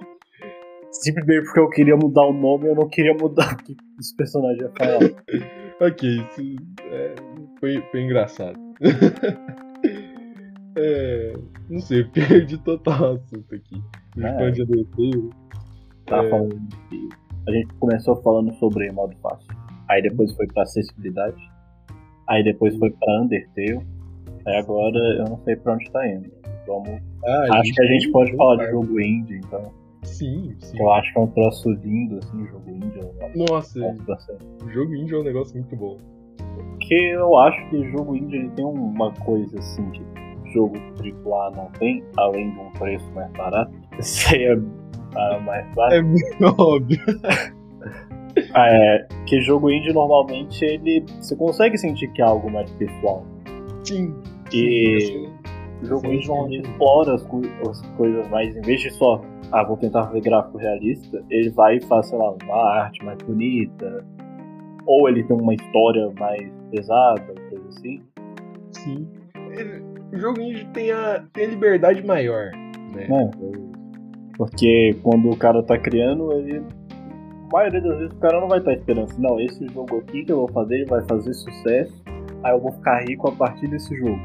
[0.91, 4.61] Simplesmente porque eu queria mudar o nome eu não queria mudar o que os personagens
[4.61, 4.99] iam falar.
[5.81, 7.15] ok, isso é,
[7.59, 8.61] foi, foi engraçado.
[10.77, 11.33] é,
[11.71, 13.83] não sei, perdi total assunto aqui.
[14.19, 14.51] É.
[14.51, 14.67] De
[16.05, 16.29] Tá é...
[16.29, 17.09] falando de
[17.47, 19.49] a gente começou falando sobre modo fácil.
[19.89, 21.43] Aí depois foi pra acessibilidade.
[22.29, 23.81] Aí depois foi pra Undertale.
[24.47, 26.31] Aí agora eu não sei pra onde tá indo.
[26.67, 27.01] Vamos.
[27.25, 29.73] Ah, acho que a gente pode falar de jogo indie, então.
[30.03, 30.81] Sim, sim.
[30.81, 33.01] Eu acho que é um troço lindo, assim, jogo indie.
[33.51, 33.81] Nossa,
[34.73, 35.97] jogo indie é um negócio muito bom.
[36.55, 40.03] Porque eu acho que jogo indie ele tem uma coisa assim que
[40.53, 43.73] jogo AAA não tem, além de um preço mais barato.
[43.99, 44.57] Isso aí é
[45.15, 45.95] ah, barato.
[45.95, 47.01] É muito óbvio.
[48.55, 51.05] Ah, é, que jogo indie normalmente ele.
[51.21, 53.25] Você consegue sentir que é algo mais pessoal.
[53.85, 54.15] Sim.
[54.53, 55.29] E
[55.83, 57.23] o jogo sim, indie normalmente explora as,
[57.69, 58.57] as, coisas mais.
[58.57, 59.21] Em vez de só,
[59.51, 63.19] ah, vou tentar fazer gráfico realista, ele vai e faz, sei lá, uma arte mais
[63.19, 64.05] bonita.
[64.87, 68.03] Ou ele tem uma história mais pesada, coisa assim.
[68.73, 69.09] Sim.
[70.13, 72.51] O jogo indie tem a, tem a liberdade maior,
[72.95, 73.07] né?
[73.09, 73.72] É.
[74.43, 76.59] Porque quando o cara tá criando, ele.
[76.59, 79.99] A maioria das vezes o cara não vai estar tá esperando assim, não, esse jogo
[79.99, 82.03] aqui que eu vou fazer, ele vai fazer sucesso,
[82.43, 84.19] aí eu vou ficar rico a partir desse jogo.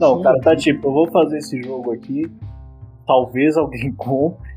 [0.00, 0.20] Não, Sim.
[0.20, 2.22] o cara tá tipo, eu vou fazer esse jogo aqui,
[3.06, 4.50] talvez alguém compre,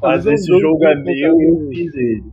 [0.00, 2.24] mas é esse jogo é meu e eu fiz ele.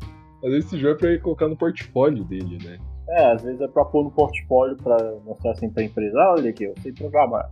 [0.44, 2.78] Vezes esse jogo é pra ele colocar no portfólio dele, né?
[3.10, 6.64] É, às vezes é pra pôr no portfólio pra mostrar assim pra empresa, olha aqui,
[6.64, 7.52] eu sei programar.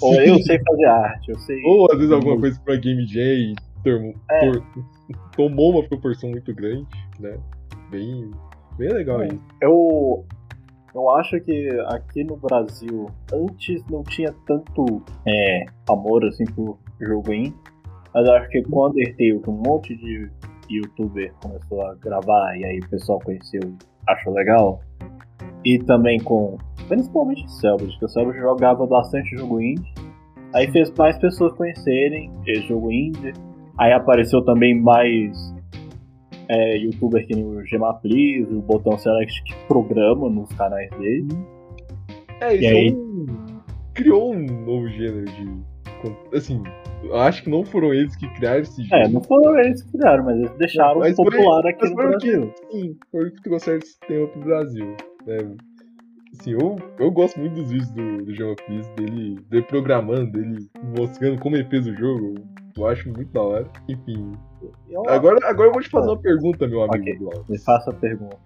[0.00, 1.62] Ou eu sei fazer arte, eu sei.
[1.64, 3.54] Ou às vezes alguma coisa pra Game Jam
[4.30, 4.50] é.
[5.36, 6.86] tomou uma proporção muito grande,
[7.20, 7.38] né?
[7.90, 8.30] Bem,
[8.78, 9.38] bem legal aí.
[9.60, 10.24] Eu,
[10.94, 17.32] eu acho que aqui no Brasil, antes não tinha tanto é, amor assim por jogo
[17.32, 17.54] indie,
[18.14, 20.30] mas acho que com Undertale, que um monte de
[20.70, 23.76] youtuber começou a gravar e aí o pessoal conheceu e
[24.08, 24.80] achou legal,
[25.64, 29.92] e também com principalmente Selbit, que o Selbit jogava bastante jogo indie.
[30.54, 33.32] Aí fez mais pessoas conhecerem esse jogo indie.
[33.78, 35.54] Aí apareceu também mais
[36.48, 41.28] é, youtuber que nem o Gemaplis, o Botão Select que programa nos canais dele.
[42.40, 42.96] É, isso aí...
[43.94, 45.74] criou um novo gênero de.
[46.36, 46.62] Assim,
[47.14, 49.08] acho que não foram eles que criaram esse gênero.
[49.08, 52.52] É, não foram eles que criaram, mas eles deixaram mas popular foi, aqui no Brasil.
[52.52, 54.96] Que, sim, foi o que trouxeram sistema pro Brasil.
[55.26, 55.56] Né?
[56.38, 60.68] Assim, eu, eu gosto muito dos vídeos do, do João Cris, dele, dele programando, dele
[60.96, 62.34] mostrando como ele fez o jogo.
[62.76, 63.70] Eu acho muito da hora.
[63.88, 64.32] Enfim.
[64.88, 65.08] Eu...
[65.08, 67.28] Agora, agora eu vou te fazer uma pergunta, meu amigo.
[67.28, 67.42] Okay.
[67.48, 68.36] Me faça a pergunta.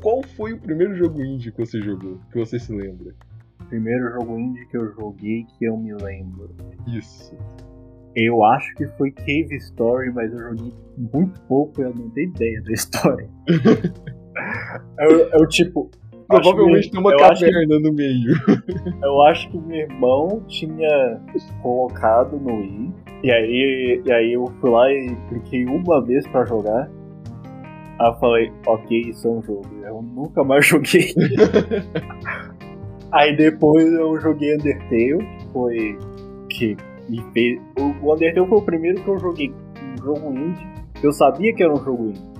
[0.00, 2.20] Qual foi o primeiro jogo indie que você jogou?
[2.30, 3.12] Que você se lembra?
[3.68, 6.54] Primeiro jogo indie que eu joguei que eu me lembro.
[6.86, 7.36] Isso.
[8.14, 12.30] Eu acho que foi Cave Story, mas eu joguei muito pouco e eu não tenho
[12.30, 13.28] ideia da história.
[14.98, 15.90] eu, eu, tipo,
[16.28, 18.34] Provavelmente tem uma caverna no meio.
[19.02, 21.20] Eu acho que meu irmão tinha
[21.62, 22.92] colocado no Wii.
[23.22, 26.90] E aí, e aí eu fui lá e cliquei uma vez pra jogar.
[27.98, 29.66] Aí eu falei, ok, isso é um jogo.
[29.82, 31.14] Eu nunca mais joguei.
[33.12, 35.98] aí depois eu joguei Undertale, que foi.
[36.50, 36.76] que
[37.08, 37.60] me fez.
[37.78, 40.66] O Undertale foi o primeiro que eu joguei um jogo indie.
[41.02, 42.35] Eu sabia que era um jogo indie.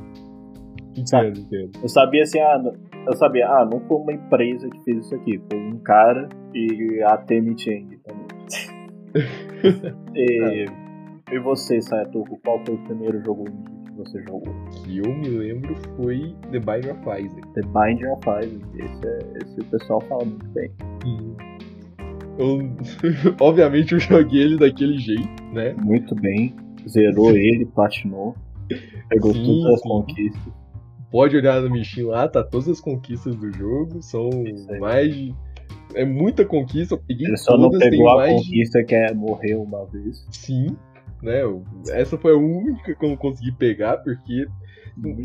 [0.96, 1.70] Entendo, entendo.
[1.82, 2.62] Eu sabia assim, ah,
[3.06, 7.02] eu sabia, ah, não foi uma empresa que fez isso aqui, foi um cara e
[7.02, 8.26] a Temi Chang também.
[10.14, 10.66] e,
[11.32, 14.54] e você, Sayatoku, qual foi o primeiro jogo que você jogou?
[14.84, 17.48] Que eu me lembro foi The Binding of Isaac.
[17.54, 20.70] The Binding of Isaac, esse, é, esse o pessoal fala muito bem.
[22.38, 22.58] Eu,
[23.40, 25.74] obviamente eu joguei ele daquele jeito, né?
[25.74, 26.54] Muito bem,
[26.88, 28.34] zerou ele, platinou,
[29.08, 30.65] pegou Sim, todas as conquistas.
[31.16, 34.28] Pode olhar no Michin lá, tá todas as conquistas do jogo, são
[34.78, 35.34] mais de...
[35.94, 38.94] É muita conquista, eu peguei Ele só não todas, pegou a mais de conquista que
[38.94, 40.26] é morrer uma vez.
[40.30, 40.76] Sim,
[41.22, 41.42] né?
[41.42, 44.46] eu- Essa foi a única que eu não consegui pegar, porque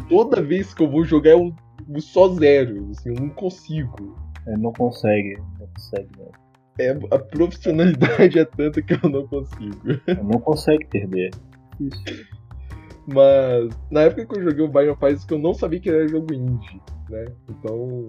[0.08, 1.54] toda vez que eu vou jogar eu,
[1.94, 4.16] eu só zero, assim, eu não consigo.
[4.48, 6.32] Ele não consegue, não consegue, não.
[6.80, 9.76] É, a profissionalidade é tanta que eu não consigo.
[10.08, 11.32] Ele não consegue perder.
[11.82, 12.02] Isso.
[13.14, 16.08] Mas na época que eu joguei o Binding of Isaac eu não sabia que era
[16.08, 17.26] jogo indie, né?
[17.50, 18.06] Então.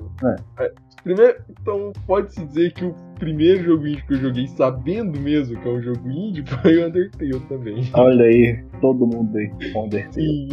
[0.58, 5.60] é, primeiro, então pode-se dizer que o primeiro jogo indie que eu joguei sabendo mesmo
[5.60, 7.90] que é um jogo indie foi o Undertale também.
[7.94, 10.12] Olha aí, todo mundo aí, com Undertale.
[10.12, 10.48] Sim.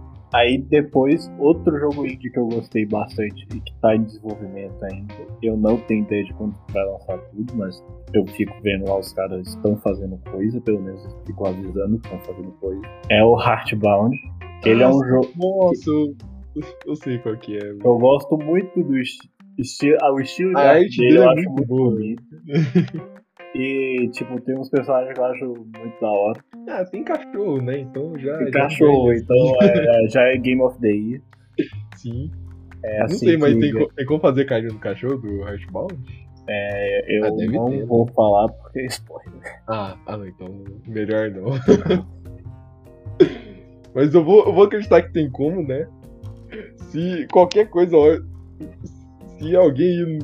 [0.34, 5.14] Aí depois, outro jogo indie que eu gostei bastante e que tá em desenvolvimento ainda.
[5.40, 9.12] Eu não tenho ideia de quando vai lançar tudo, mas eu fico vendo lá os
[9.12, 12.82] caras estão fazendo coisa, pelo menos eu fico avisando que estão fazendo coisa.
[13.08, 14.16] É o Heartbound.
[14.64, 15.28] Ele é um jogo.
[15.36, 16.16] Nossa, eu,
[16.84, 17.70] eu sei qual que é.
[17.70, 21.50] Eu gosto muito do esti esti o estilo de A arte dele, eu é acho
[21.50, 22.24] muito bonito.
[23.54, 26.44] E, tipo, tem uns personagens que eu acho muito da hora.
[26.68, 27.78] Ah, tem cachorro, né?
[27.78, 28.36] Então já.
[28.38, 29.18] Tem já cachorro, ganha.
[29.20, 31.20] então é- é- já é Game of the Year.
[31.96, 32.30] Sim.
[32.84, 35.94] É não assim sei, mas que- tem, tem como fazer carinho no cachorro do Heartbound?
[36.48, 37.84] É, eu Ah, não ter, né?
[37.86, 39.62] vou falar porque é spoiler.
[39.68, 40.48] Ah, ah não, então
[40.86, 41.44] melhor não.
[43.94, 45.86] Mas eu vou, eu vou acreditar que tem como, né?
[46.90, 47.96] Se qualquer coisa,
[49.38, 50.18] se alguém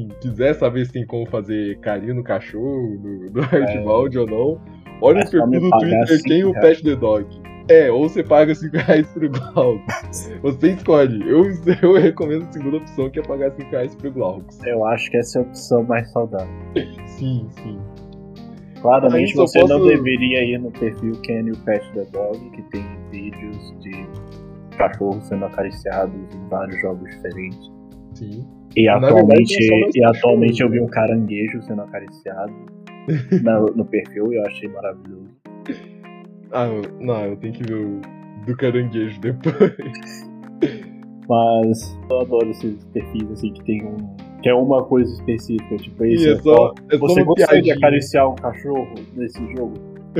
[0.00, 4.60] assim, quiser saber se tem como fazer carinho no cachorro, no, no Heartbound ou não,
[5.00, 6.52] olha É só perfil do Twitter tem o.
[6.52, 7.26] Pet the Dog.
[7.66, 10.30] É, ou você paga 5 reais pro Glaucus.
[10.42, 11.26] Você escolhe.
[11.26, 11.44] Eu,
[11.82, 14.62] eu recomendo a segunda opção, que é pagar 5 reais pro Glaucus.
[14.64, 16.46] Eu acho que essa é a opção mais saudável.
[17.06, 17.78] Sim, sim.
[18.82, 22.84] Claramente você não posso- deveria ir no perfil Can You Pet the Dog, que tem
[23.10, 23.92] vídeos de
[24.76, 27.72] cachorros sendo acariciados em vários jogos diferentes.
[28.14, 28.46] Sim.
[28.76, 32.52] E Na atualmente, verdade, mais e atualmente eu vi um caranguejo sendo acariciado
[33.42, 35.30] no, no perfil e eu achei maravilhoso.
[36.52, 36.66] Ah,
[37.00, 38.00] não, eu tenho que ver o
[38.46, 40.28] do caranguejo depois.
[41.28, 43.96] Mas eu adoro esses perfis assim que tem um.
[44.42, 47.72] que é uma coisa específica, tipo esse é é só, é só Você gostaria de
[47.72, 49.72] acariciar um cachorro nesse jogo?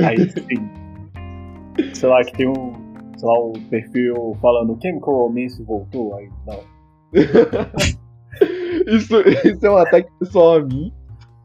[0.03, 1.93] Aí sim.
[1.93, 2.73] sei lá, que tem um.
[3.17, 6.15] Sei lá, um perfil falando Chemical Romance voltou.
[6.15, 6.74] Aí não.
[8.87, 9.15] isso,
[9.47, 10.91] isso é um ataque pessoal a mim.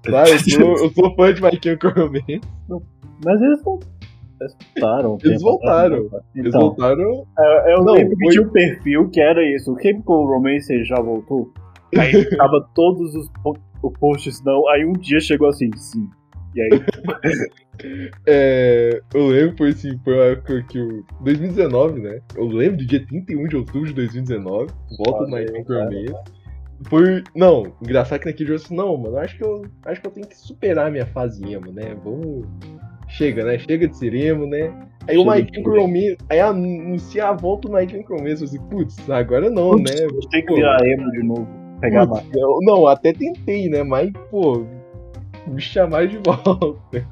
[0.02, 0.24] Tá?
[0.28, 2.40] Eu, sou, eu sou fã de My Chemical Romance.
[3.24, 3.78] Mas eles não.
[4.40, 5.18] Eles voltaram.
[5.22, 6.04] Eles voltaram.
[6.10, 6.20] né?
[6.34, 7.00] Eles Então, voltaram.
[7.02, 7.26] eu,
[7.68, 9.72] eu Não, lembro que tinha um perfil que era isso.
[9.74, 11.52] O Chemical Romance já voltou.
[11.98, 13.58] Aí tava todos os po-
[14.00, 14.66] posts não.
[14.68, 16.08] Aí um dia chegou assim, sim.
[16.54, 16.70] E aí,
[18.26, 21.04] É, eu lembro, foi assim, foi uma época que o.
[21.20, 22.20] 2019, né?
[22.36, 24.70] Eu lembro do dia 31 de outubro de 2019.
[24.98, 25.84] Volta do cara.
[25.84, 26.14] Romance.
[26.88, 27.22] Foi.
[27.34, 29.62] Não, engraçado que naquele jogo eu disse, não, mano, acho que eu.
[29.84, 31.94] Acho que eu tenho que superar a minha fase emo, né?
[32.04, 32.46] Vamos.
[33.08, 33.58] Chega, né?
[33.58, 34.72] Chega de ser emo, né?
[35.08, 36.16] Aí o Chega Chemical ser Romance.
[36.28, 38.42] Aí anuncia a volta do Chemical Romance.
[38.42, 39.84] Eu assim, putz, agora não, né?
[40.30, 41.48] tem que virar emo de novo.
[41.80, 42.22] Pegar mais.
[42.24, 43.82] putz, eu- não, até tentei, né?
[43.82, 44.64] Mas, pô,
[45.46, 47.06] me chamaram de volta.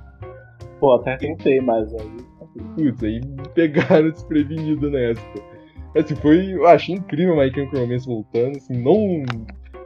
[0.81, 2.29] Pô, até tentei, mas aí.
[2.75, 5.23] Putz, aí me pegaram desprevenido nessa.
[5.97, 6.53] Assim, foi.
[6.53, 9.25] Eu achei incrível o My Chemical Romance voltando, assim, não.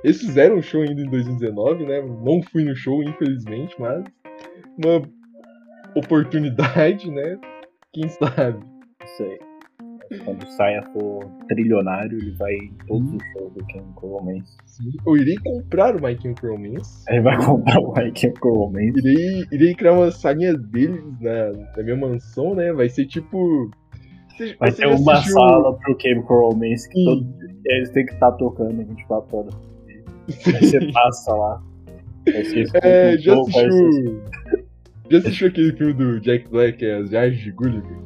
[0.02, 2.02] Eles fizeram um show ainda em 2019, né?
[2.24, 4.04] Não fui no show, infelizmente, mas
[4.76, 5.02] uma
[5.94, 7.38] oportunidade, né?
[7.92, 8.64] Quem sabe?
[9.16, 9.38] Sei.
[10.24, 14.56] Quando o Saia for trilionário, ele vai em todos os shows do Chemical Romance.
[15.06, 17.04] Eu irei comprar o My Chemical Romance.
[17.08, 18.98] Ele vai comprar o My Chemical Romance.
[18.98, 22.72] Irei, irei criar uma salinha deles na, na minha mansão, né?
[22.72, 23.70] Vai ser tipo.
[24.36, 27.04] Você- Vai ter já uma assistiu- sala pro Chemical Romance que Sim.
[27.04, 27.34] todo,
[27.66, 29.54] eles têm que estar tocando 24 horas.
[30.46, 31.62] Aí você passa lá.
[32.84, 34.22] É, já assistiu.
[35.10, 37.96] Já assistiu aquele filme do Jack Black, que é As Viagens de Gulliver?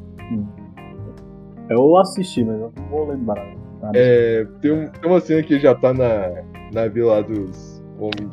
[1.69, 3.45] Eu assisti, mas eu não vou lembrar.
[3.81, 3.91] nada.
[3.97, 6.31] É, tem, um- tem uma cena que já tá na,
[6.73, 8.29] na vila lá dos homens,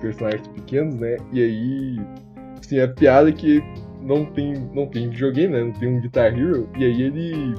[0.00, 1.16] personagens pequenos, né?
[1.32, 2.00] E aí,
[2.60, 3.62] assim, a piada é que
[4.02, 5.64] não tem, não tem videogame, né?
[5.64, 6.68] Não tem um Guitar Hero.
[6.76, 7.54] E aí ele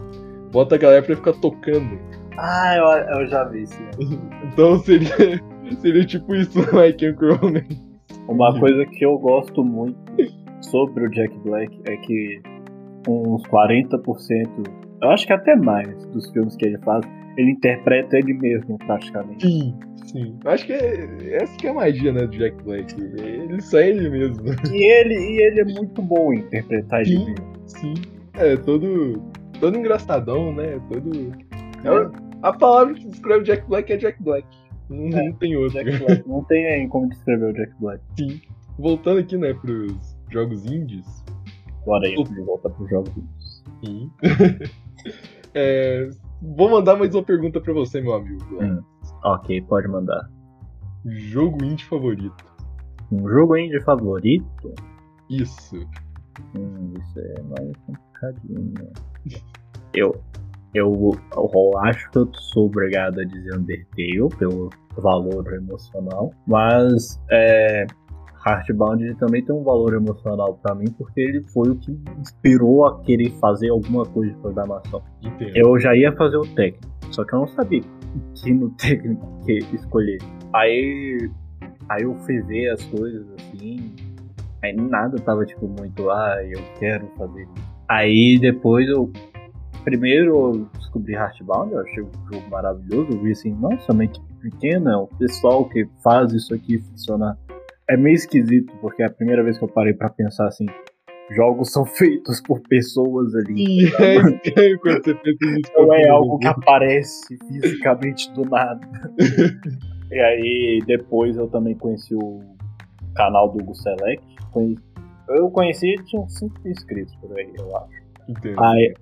[0.52, 1.98] bota a galera pra ficar tocando
[2.38, 3.82] Ah, eu, eu já vi isso.
[4.52, 5.10] então seria,
[5.82, 7.82] seria tipo isso no My Chemical Romance.
[8.28, 9.98] Uma coisa que eu gosto muito
[10.62, 12.42] sobre o Jack Black é que
[13.08, 17.06] uns 40%, eu acho que até mais, dos filmes que ele faz,
[17.38, 19.46] ele interpreta ele mesmo, praticamente.
[19.46, 20.40] Sim, sim.
[20.46, 22.96] Acho que é, essa que é a magia, né, do Jack Black.
[23.00, 24.46] Ele só é ele mesmo.
[24.74, 27.54] E ele, e ele é muito bom em interpretar sim, ele mesmo.
[27.66, 27.94] Sim.
[28.36, 29.22] É, todo,
[29.60, 30.80] todo engraçadão, né?
[30.92, 31.34] Todo.
[31.84, 34.48] É, a palavra que descreve Jack Black é Jack Black.
[34.90, 35.84] Não, é, não tem outro.
[35.84, 36.28] Black.
[36.28, 38.02] Não tem como descrever o Jack Black.
[38.18, 38.42] Sim.
[38.78, 41.25] Voltando aqui, né, pros jogos indies.
[41.86, 42.46] Bora aí, o...
[42.46, 43.64] volta pros jogos indies.
[43.84, 44.12] Sim.
[45.54, 46.10] é,
[46.42, 48.44] vou mandar mais uma pergunta pra você, meu amigo.
[48.62, 48.82] Hum.
[49.24, 50.30] Ok, pode mandar.
[51.06, 52.46] Jogo indie favorito.
[53.12, 54.74] Um jogo indie favorito?
[55.30, 55.78] Isso.
[56.56, 58.92] Hum, isso é mais complicadinho.
[59.94, 60.16] Eu,
[60.74, 67.86] eu, eu acho que eu sou obrigado a dizer Undertale pelo valor emocional, mas é,
[68.46, 72.86] Heartbound também tem um valor emocional para mim porque ele foi o que me inspirou
[72.86, 75.02] a querer fazer alguma coisa de programação.
[75.22, 75.56] Entendo.
[75.56, 77.82] Eu já ia fazer o técnico, só que eu não sabia
[78.36, 80.20] que no técnico que escolher.
[80.54, 81.30] Aí,
[81.90, 83.94] aí eu fui ver as coisas assim,
[84.64, 87.48] aí nada tava tipo muito, ah, eu quero fazer.
[87.90, 89.12] Aí depois eu
[89.84, 93.12] primeiro eu descobri Heartbound, eu achei um jogo maravilhoso.
[93.12, 97.38] Eu vi assim, nossa, uma equipe pequena, o pessoal que faz isso aqui funcionar.
[97.88, 100.66] É meio esquisito, porque é a primeira vez que eu parei para pensar assim,
[101.32, 103.86] jogos são feitos por pessoas ali.
[104.00, 105.72] É estranho quando você pensa nisso.
[105.76, 108.82] Não é algo que aparece fisicamente do nada.
[110.12, 112.42] e aí, depois eu também conheci o
[113.16, 114.26] canal do Hugo Select.
[115.30, 118.06] Eu conheci, tinha uns 5 inscritos por aí, eu acho.
[118.28, 118.64] Entendo.
[118.64, 118.94] Aí,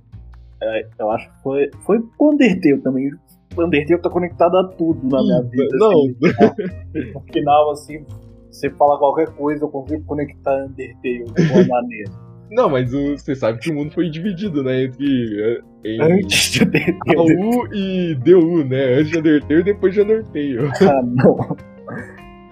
[0.61, 3.11] é, eu acho que foi, foi com o Undertale também.
[3.55, 5.77] O Undertale tá conectado a tudo na minha vida.
[5.77, 5.89] Não.
[5.89, 6.15] Assim,
[7.13, 8.05] no final, assim,
[8.53, 12.11] você fala qualquer coisa, eu consigo conectar Undertale de uma maneira.
[12.51, 14.83] Não, mas o, você sabe que o mundo foi dividido, né?
[14.83, 15.41] Entre.
[15.41, 17.17] É, em Antes de Undertale.
[17.17, 18.93] AU e DU, né?
[18.93, 20.57] Antes de Undertale e depois de Undertale.
[20.81, 21.57] Ah, não.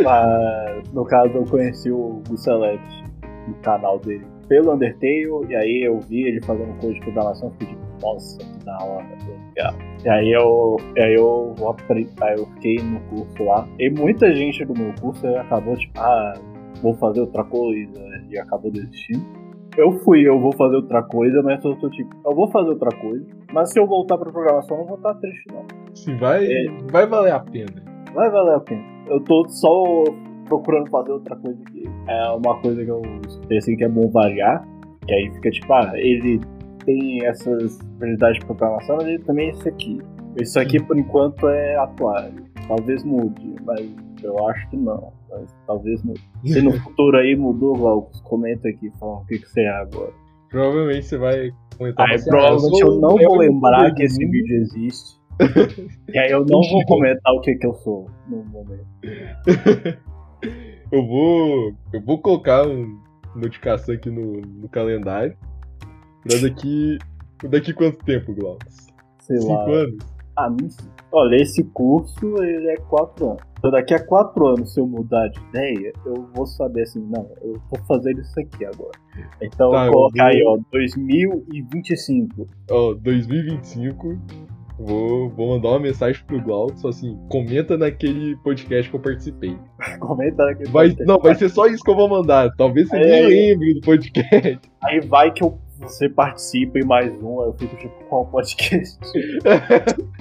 [0.03, 3.03] Mas, no caso, eu conheci o Select,
[3.47, 7.67] no canal dele, pelo Undertale, e aí eu vi ele fazendo coisa de programação, fiquei
[7.67, 9.05] tipo, nossa, que da hora,
[9.55, 11.55] E aí eu, e aí eu,
[12.21, 16.33] aí eu fiquei no curso lá, e muita gente do meu curso acabou tipo, ah,
[16.81, 19.23] vou fazer outra coisa, e acabou desistindo.
[19.77, 22.89] Eu fui, eu vou fazer outra coisa, mas eu tô tipo, eu vou fazer outra
[22.99, 25.65] coisa, mas se eu voltar pra programação, eu não vou estar triste, não.
[25.93, 27.81] Se vai, é, vai valer a pena.
[28.13, 28.83] Vai valer a pena.
[29.07, 30.03] Eu tô só
[30.45, 31.83] procurando fazer outra coisa aqui.
[32.07, 33.01] É uma coisa que eu
[33.47, 34.67] pensei que é bom variar,
[35.07, 36.41] que aí fica tipo, ah, ele
[36.85, 39.99] tem essas habilidades de programação, mas ele também é esse aqui.
[40.39, 42.29] Isso aqui, por enquanto, é atual.
[42.67, 45.11] Talvez mude, mas eu acho que não.
[45.29, 46.21] Mas talvez mude.
[46.45, 50.13] Se no futuro aí mudou, Glaucus, comenta aqui, fala o que, que você é agora.
[50.49, 52.09] Provavelmente você vai comentar.
[52.09, 55.19] Aí, provavelmente eu não vou lembrar que esse vídeo existe.
[56.13, 58.85] e aí eu não vou comentar o que, que eu sou no momento.
[60.91, 61.73] eu vou.
[61.93, 63.01] Eu vou colocar uma
[63.35, 65.35] notificação aqui no, no calendário.
[66.23, 66.97] Pra daqui.
[67.49, 68.87] Daqui quanto tempo, Glaucus?
[69.21, 69.63] Sei Cinco lá.
[69.69, 69.97] anos?
[70.37, 70.89] Ah, não sei.
[71.11, 73.41] Olha, esse curso ele é quatro anos.
[73.59, 77.29] Então daqui a quatro anos, se eu mudar de ideia, eu vou saber assim, não,
[77.41, 78.91] eu vou fazer isso aqui agora.
[79.41, 82.47] Então Tá, eu vou colocar aí, ó, 2025.
[82.69, 84.17] Ó, 2025.
[84.79, 89.55] Vou, vou mandar uma mensagem pro Glaucus, assim, comenta naquele podcast que eu participei.
[89.99, 90.63] Comenta aqui.
[90.71, 92.49] Vai, não, vai ser só isso que eu vou mandar.
[92.57, 93.27] Talvez você É.
[93.27, 94.59] nem lembre do podcast.
[94.83, 98.97] Aí vai que eu, você participa em mais um, eu fico tipo, qual podcast?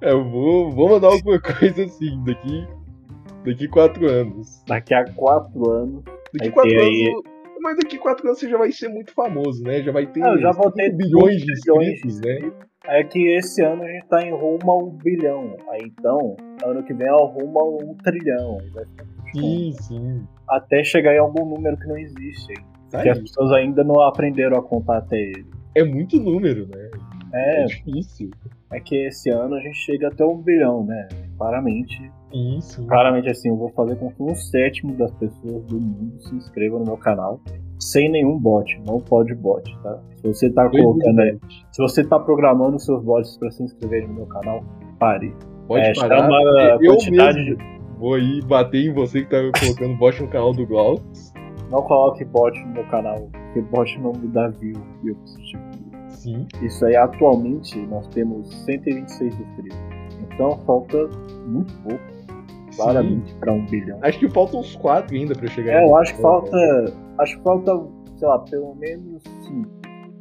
[0.00, 2.66] É, eu vou, vou mandar alguma coisa assim, daqui,
[3.44, 4.62] daqui quatro anos.
[4.68, 6.02] Daqui a quatro anos.
[6.34, 6.82] Daqui quatro anos.
[6.84, 7.14] aí-
[7.62, 9.82] Mas daqui quatro anos você já vai ser muito famoso, né?
[9.82, 12.52] Já vai ter eu já vou ter 5 bilhões de bilhões inscritos, né?
[12.86, 15.56] É que esse ano a gente tá em rumo a um bilhão.
[15.70, 18.58] Aí então, ano que vem é rumo a um trilhão.
[19.34, 20.22] Sim, sim.
[20.46, 22.52] até chegar em algum número que não existe.
[22.94, 25.44] Tá Que as pessoas ainda não aprenderam a contar até ele.
[25.74, 26.90] É muito número, né?
[27.32, 28.30] É, É, difícil.
[28.72, 31.08] é que esse ano a gente chega até um bilhão, né?
[31.36, 32.86] Claramente, Isso.
[32.86, 36.78] claramente assim, eu vou fazer com que um sétimo das pessoas do mundo se inscrevam
[36.78, 37.40] no meu canal.
[37.80, 39.98] Sem nenhum bot, não pode bot, tá?
[40.14, 41.36] Se você tá colocando aí,
[41.72, 44.64] se você tá programando seus bots pra se inscreverem no meu canal,
[45.00, 45.34] pare.
[45.66, 46.20] Pode é, parar.
[46.20, 46.38] chama
[46.80, 50.66] eu quantidade mesmo vou aí bater em você que tá colocando bot no canal do
[50.66, 51.32] Glaucus.
[51.70, 55.40] Não coloque bot no meu canal, porque bot não me dá view e eu preciso
[55.42, 55.84] de view.
[56.08, 56.46] Sim.
[56.62, 59.78] Isso aí, atualmente, nós temos 126 inscritos.
[60.22, 61.08] Então falta
[61.46, 62.04] muito pouco,
[62.76, 63.98] claramente, para um bilhão.
[64.02, 65.82] Acho que faltam uns quatro ainda pra chegar.
[65.82, 66.56] É, eu acho que falta.
[67.18, 67.82] Acho que falta,
[68.16, 69.70] sei lá, pelo menos cinco.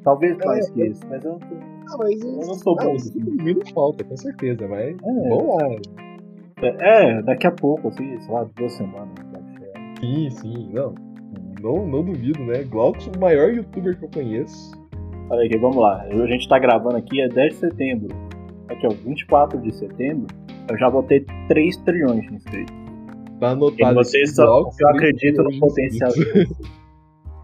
[0.03, 1.55] Talvez mais que isso, mas eu não tô.
[1.89, 2.93] Ah, mas Eu não sou bom.
[2.93, 4.89] Não falta, com certeza, mas.
[4.89, 5.69] É, Vamos lá.
[6.61, 9.13] é, daqui a pouco, assim, sei lá, duas semanas.
[9.99, 10.93] Sim, sim, não.
[11.63, 12.63] Não, não duvido, né?
[12.63, 14.71] Glaucus, o maior youtuber que eu conheço.
[15.29, 16.01] Olha aqui, vamos lá.
[16.03, 18.15] A gente tá gravando aqui, é 10 de setembro.
[18.67, 20.27] Aqui, ó, 24 de setembro,
[20.69, 22.75] eu já botei 3 trilhões de inscritos.
[23.39, 23.95] Tá E anotado.
[23.95, 26.49] vocês aqui, só, Glaucus, eu acredito no potencial de vocês.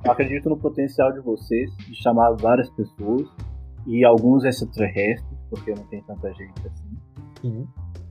[0.05, 3.27] Eu acredito no potencial de vocês de chamar várias pessoas
[3.87, 6.89] e alguns extraterrestres, porque não tem tanta gente assim.
[7.41, 7.67] Sim.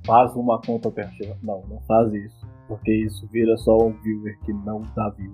[0.06, 1.36] Faz uma conta operativa.
[1.42, 2.46] Não, não faz isso.
[2.66, 5.32] Porque isso vira só um viewer que não dá view.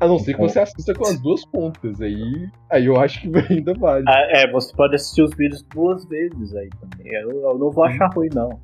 [0.00, 2.00] A não ser que você assista com as duas contas.
[2.00, 4.04] Aí, aí eu acho que ainda vale.
[4.08, 7.12] Ah, é, você pode assistir os vídeos duas vezes aí também.
[7.14, 8.58] Eu, eu não vou achar ruim, não.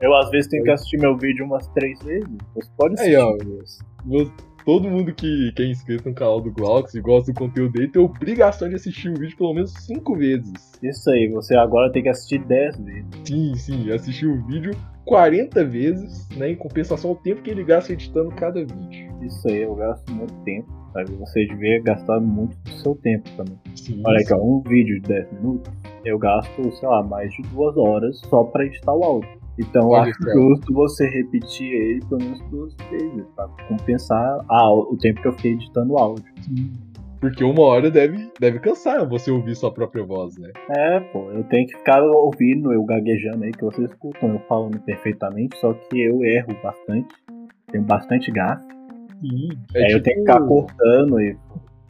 [0.00, 2.28] Eu às vezes tenho que assistir meu vídeo umas três vezes.
[2.54, 3.36] Você pode assistir Aí, ó.
[3.36, 3.78] duas.
[4.04, 4.32] Você-
[4.66, 7.86] Todo mundo que, que é inscrito no canal do Glaucus e gosta do conteúdo dele
[7.86, 10.52] tem obrigação de assistir o vídeo pelo menos cinco vezes.
[10.82, 13.06] Isso aí, você agora tem que assistir dez vezes.
[13.24, 14.72] Sim, sim, assistir o vídeo
[15.04, 16.50] 40 vezes, né?
[16.50, 19.08] Em compensação ao tempo que ele gasta editando cada vídeo.
[19.22, 20.66] Isso aí, eu gasto muito tempo.
[20.92, 21.12] Sabe?
[21.12, 23.56] Você devia gastar muito do seu tempo também.
[23.76, 24.02] Sim.
[24.04, 25.72] Olha aqui, ó, um vídeo de 10 minutos,
[26.04, 29.45] eu gasto, sei lá, mais de duas horas só pra editar o áudio.
[29.58, 34.96] Então eu acho justo você repetir ele pelo menos duas vezes, pra compensar ah, o
[34.98, 36.24] tempo que eu fiquei editando o áudio.
[37.20, 40.50] Porque uma hora deve, deve cansar você ouvir sua própria voz, né?
[40.70, 44.78] É, pô, eu tenho que ficar ouvindo, eu gaguejando aí, que vocês escutam eu falando
[44.80, 47.08] perfeitamente, só que eu erro bastante,
[47.72, 48.64] tenho bastante gafe.
[49.20, 49.48] Sim.
[49.74, 51.36] aí eu tenho que ficar cortando e,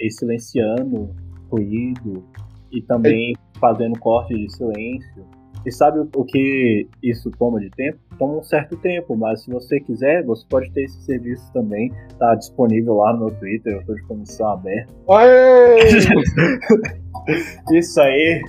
[0.01, 1.11] e silenciando
[1.51, 2.25] ruído
[2.71, 5.27] e também fazendo corte de silêncio.
[5.67, 7.99] E sabe o- que isso toma de tempo?
[8.19, 11.91] Toma um certo tempo, mas se você quiser, você pode ter esse serviço também.
[12.19, 14.93] Tá disponível lá no meu Twitter, eu tô de comissão aberta.
[17.73, 18.43] Isso aí,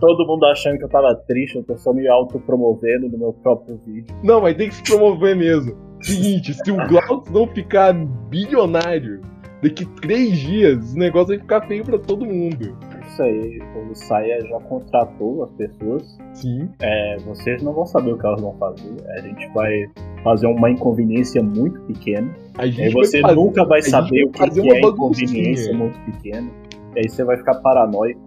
[0.00, 3.80] todo mundo achando que eu tava triste, eu tô só me autopromovendo no meu próprio
[3.86, 4.14] vídeo.
[4.22, 5.76] Não, mas tem que se promover mesmo.
[6.02, 7.92] Seguinte, se o Glaucus não ficar
[8.28, 9.20] bilionário
[9.62, 12.76] daqui três dias, o negócio vai ficar feio pra todo mundo.
[13.12, 13.60] Isso aí,
[13.90, 16.70] o Saia já contratou as pessoas Sim.
[16.80, 18.90] É, vocês não vão saber o que elas vão fazer.
[19.10, 19.84] A gente vai
[20.24, 22.34] fazer uma inconveniência muito pequena.
[22.56, 24.74] A E aí gente você vai fazer, nunca vai saber vai o que, que uma
[24.74, 26.50] é inconveniência muito pequena.
[26.96, 28.20] E aí você vai ficar paranoico.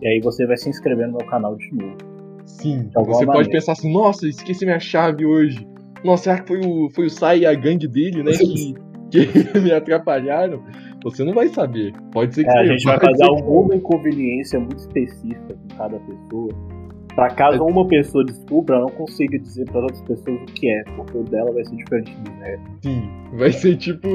[0.00, 1.96] E aí você vai se inscrever no meu canal de novo.
[2.44, 2.90] Sim.
[2.94, 3.50] alguma Você pode maneira.
[3.50, 5.66] pensar assim, nossa, esqueci minha chave hoje.
[6.04, 8.32] Nossa, será que foi o, foi o Sai e a gangue dele, né?
[8.32, 10.62] Que, que me atrapalharam?
[11.04, 11.92] Você não vai saber.
[12.12, 16.50] Pode ser que É, a gente vai fazer alguma inconveniência muito específica com cada pessoa.
[17.14, 20.82] Pra caso uma pessoa descubra, ela não consiga dizer para outras pessoas o que é,
[20.96, 22.70] porque o dela vai ser diferente do resto.
[22.82, 24.08] Sim, vai ser tipo.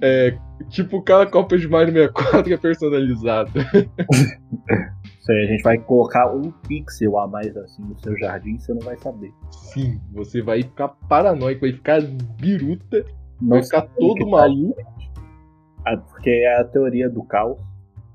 [0.00, 0.36] É.
[0.70, 3.50] Tipo cada Copa de Mario 64 que é personalizado.
[5.26, 8.72] Isso aí, a gente vai colocar um pixel a mais assim no seu jardim, você
[8.72, 9.32] não vai saber.
[9.50, 12.00] Sim, você vai ficar paranoico, vai ficar
[12.40, 13.04] biruta,
[13.42, 14.80] Não vai ficar todo tá maluco.
[16.08, 17.60] Porque é a teoria do caos,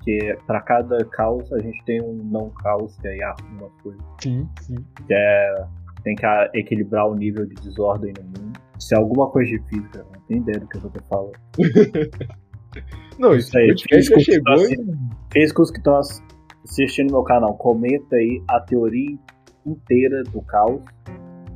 [0.03, 4.01] que para cada caos a gente tem um não caos, que aí arruma as coisas.
[4.21, 4.75] Sim, sim.
[5.07, 5.65] Que é,
[6.03, 8.59] tem que ah, equilibrar o nível de desordem no mundo.
[8.79, 11.31] Se é alguma coisa de física, não tenho ideia do que eu tô falando.
[13.19, 16.23] Não, Isso isso aí, físicos que chegou tá e Físicos que estão ass-
[16.63, 19.17] assistindo meu canal, comenta aí a teoria
[19.65, 20.81] inteira do caos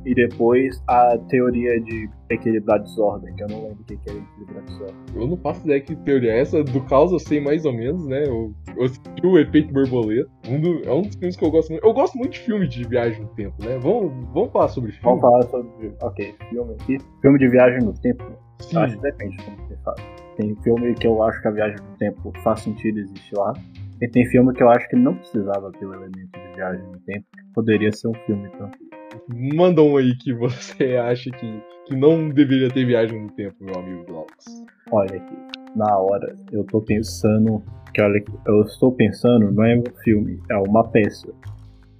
[0.06, 4.64] e depois a teoria de equilibrar desordem, que eu não lembro o que é equilibrar
[4.64, 4.96] desordem.
[5.14, 6.62] eu não faço ideia que teoria é essa.
[6.64, 8.24] Do caos eu sei mais ou menos, né?
[8.26, 10.30] Eu, eu assisti o Efeito Borboleta.
[10.48, 11.84] Um do- é um dos filmes que eu gosto muito.
[11.84, 13.76] Eu gosto muito de filme de viagem no tempo, né?
[13.78, 15.04] Vamos, vamos falar sobre filme?
[15.06, 15.92] Vamos falar sobre.
[16.00, 16.98] Ok, filme aqui.
[17.20, 18.24] Filme de viagem no tempo.
[18.60, 20.00] Sim, Eu acho que depende de como você faz.
[20.36, 23.52] Tem filme que eu acho que a viagem no tempo faz sentido existir lá.
[24.00, 26.98] E tem filme que eu acho que não precisava ter o elemento de viagem no
[27.00, 28.85] tempo, que poderia ser um filme tranquilo.
[29.28, 33.74] Manda um aí que você acha que, que não deveria ter viagem no tempo, meu
[33.74, 34.44] amigo Glaucus.
[34.90, 35.36] Olha aqui,
[35.74, 37.62] na hora eu tô pensando
[37.92, 41.28] que olha eu estou pensando não é um filme, é uma peça.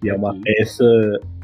[0.04, 0.84] E é uma peça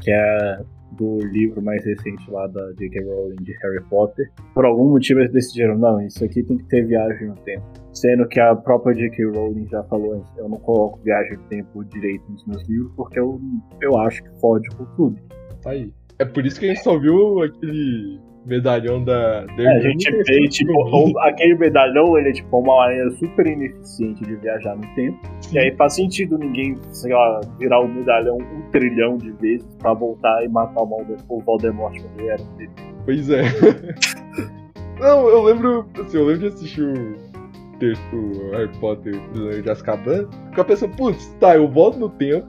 [0.01, 0.59] que é
[0.93, 3.03] do livro mais recente lá da J.K.
[3.03, 4.31] Rowling de Harry Potter.
[4.53, 7.63] Por algum motivo eles decidiram, não, isso aqui tem que ter viagem no tempo.
[7.91, 9.25] Sendo que a própria J.K.
[9.25, 13.19] Rowling já falou antes, eu não coloco viagem no tempo direito nos meus livros porque
[13.19, 13.39] eu,
[13.81, 15.32] eu acho que fode com tudo.
[15.63, 15.89] Tá aí.
[16.19, 19.45] É por isso que a gente só viu aquele medalhão da.
[19.57, 24.23] É, a gente vê, tipo, o- aquele medalhão, ele é tipo uma maneira super ineficiente
[24.23, 25.17] de viajar no tempo.
[25.51, 29.93] E aí faz sentido ninguém, sei lá, virar o medalhão um trilhão de vezes pra
[29.93, 32.71] voltar e matar o Voldemort quando ele era um bebê.
[33.05, 33.41] Pois é.
[34.99, 35.87] Não, eu lembro.
[35.99, 37.15] Assim, eu lembro de assistir o,
[37.79, 40.27] ter- o Harry Potter Prisioneiro de Azkaban.
[40.49, 42.47] Ficar pensando, putz, tá, eu volto no tempo.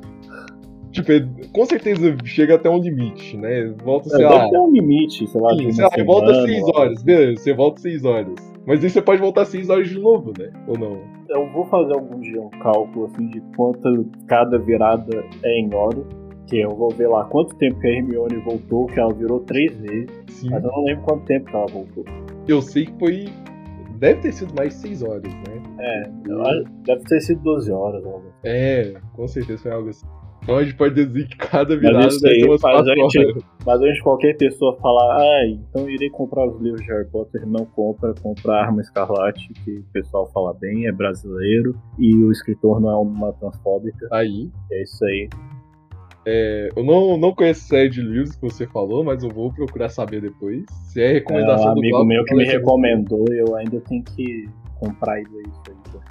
[0.95, 3.75] Tipo, é- com certeza chega até um limite, né?
[3.85, 4.49] Volta, sei É, lá.
[4.49, 7.43] ter um limite, sei lá, Sim, sei lá, você volta semana, 6 ou- horas, beleza,
[7.43, 8.35] você volta 6 horas.
[8.67, 10.51] Mas aí você pode voltar 6 horas de novo, né?
[10.69, 10.99] Ou não?
[11.29, 15.99] Eu vou fazer algum dia um cálculo assim de quanto cada virada é em hora.
[16.47, 19.75] Que eu vou ver lá quanto tempo que a Hermione voltou, que ela virou três
[19.79, 20.11] vezes.
[20.29, 20.51] Sim.
[20.51, 22.05] Mas eu não lembro quanto tempo que ela voltou.
[22.47, 23.25] Eu sei que foi.
[23.99, 25.63] Deve ter sido mais de 6 horas, né?
[25.81, 26.03] É,
[26.87, 28.05] deve ter sido 12 horas.
[28.05, 28.29] algo assim.
[28.45, 30.07] É, com certeza foi algo assim.
[30.45, 32.93] Então a gente pode deduzir que cada virada isso deve aí ter umas faz 4
[32.93, 33.45] a gente-.
[33.67, 37.65] Mas antes qualquer pessoa falar, ah, então irei comprar os livros de Harry Potter, não
[37.65, 42.91] compra, compra Arma Escarlate, que o pessoal fala bem, é brasileiro, e o escritor não
[42.91, 45.31] é uma transfóbica, Aí, é isso aí.
[46.27, 49.51] é, eu não, não conheço a série de livros que você falou, mas eu vou
[49.51, 50.63] procurar saber depois.
[50.93, 53.81] Se é É recomendação um do amigo Glauco, meu que me parece- recomendou eu ainda
[53.81, 54.47] tenho que
[54.79, 55.31] comprar isso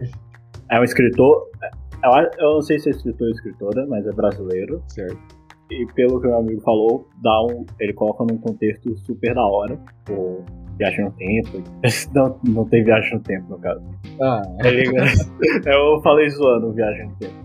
[0.01, 0.09] aí.
[0.71, 1.49] É um escritor,
[2.03, 4.81] eu, eu não sei se é escritor ou escritora, mas é brasileiro.
[4.87, 5.17] Certo.
[5.71, 9.79] E pelo que meu amigo falou, dá um, ele coloca num contexto super da hora.
[10.05, 10.43] Tipo,
[10.77, 11.63] viagem no tempo.
[12.13, 13.81] Não, não tem viagem no tempo, no caso.
[14.21, 14.91] Ah, Ele-
[15.65, 17.43] eu falei zoando viagem no tempo.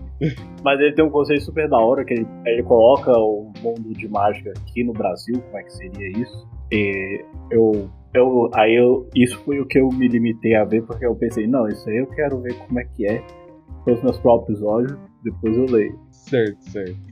[0.63, 4.07] Mas ele tem um conceito super da hora, que ele, ele coloca o mundo de
[4.09, 6.47] mágica aqui no Brasil, como é que seria isso.
[6.71, 7.89] E eu.
[8.13, 11.47] eu aí eu, isso foi o que eu me limitei a ver, porque eu pensei,
[11.47, 13.23] não, isso aí eu quero ver como é que é
[13.85, 15.99] pelos meus próprios olhos, depois eu leio.
[16.11, 17.09] certo, certo.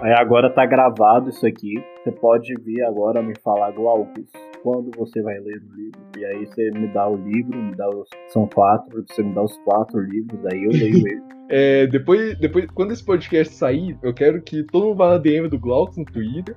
[0.00, 1.74] Aí agora tá gravado isso aqui.
[2.02, 4.30] Você pode vir agora me falar, Glaucus,
[4.62, 6.00] quando você vai ler o livro.
[6.18, 8.08] E aí você me dá o livro, me dá os.
[8.28, 11.22] São quatro, você me dá os quatro livros, aí eu leio ele.
[11.52, 15.48] É, depois, depois, quando esse podcast sair, eu quero que todo mundo vá na DM
[15.48, 16.56] do Glaucus no Twitter.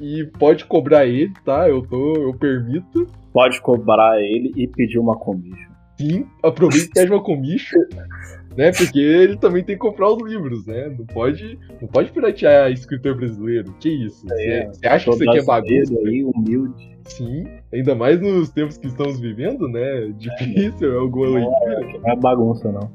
[0.00, 1.68] E pode cobrar ele, tá?
[1.68, 2.14] Eu tô.
[2.14, 3.06] Eu permito.
[3.34, 5.70] Pode cobrar ele e pedir uma commission.
[5.98, 7.80] Sim, aproveita e pede uma commission.
[8.56, 8.72] Né?
[8.72, 10.88] Porque ele também tem que comprar os livros, né?
[10.98, 13.72] Não pode, não pode piratear escritor brasileiro.
[13.78, 14.26] Que isso?
[14.26, 15.94] Você É, você acha que isso aqui é bagunça?
[16.06, 16.90] aí, humilde.
[17.04, 20.12] Sim, ainda mais nos tempos que estamos vivendo, né?
[20.16, 21.98] Difícil, é alguma leitura.
[22.02, 22.90] Não é bagunça, não.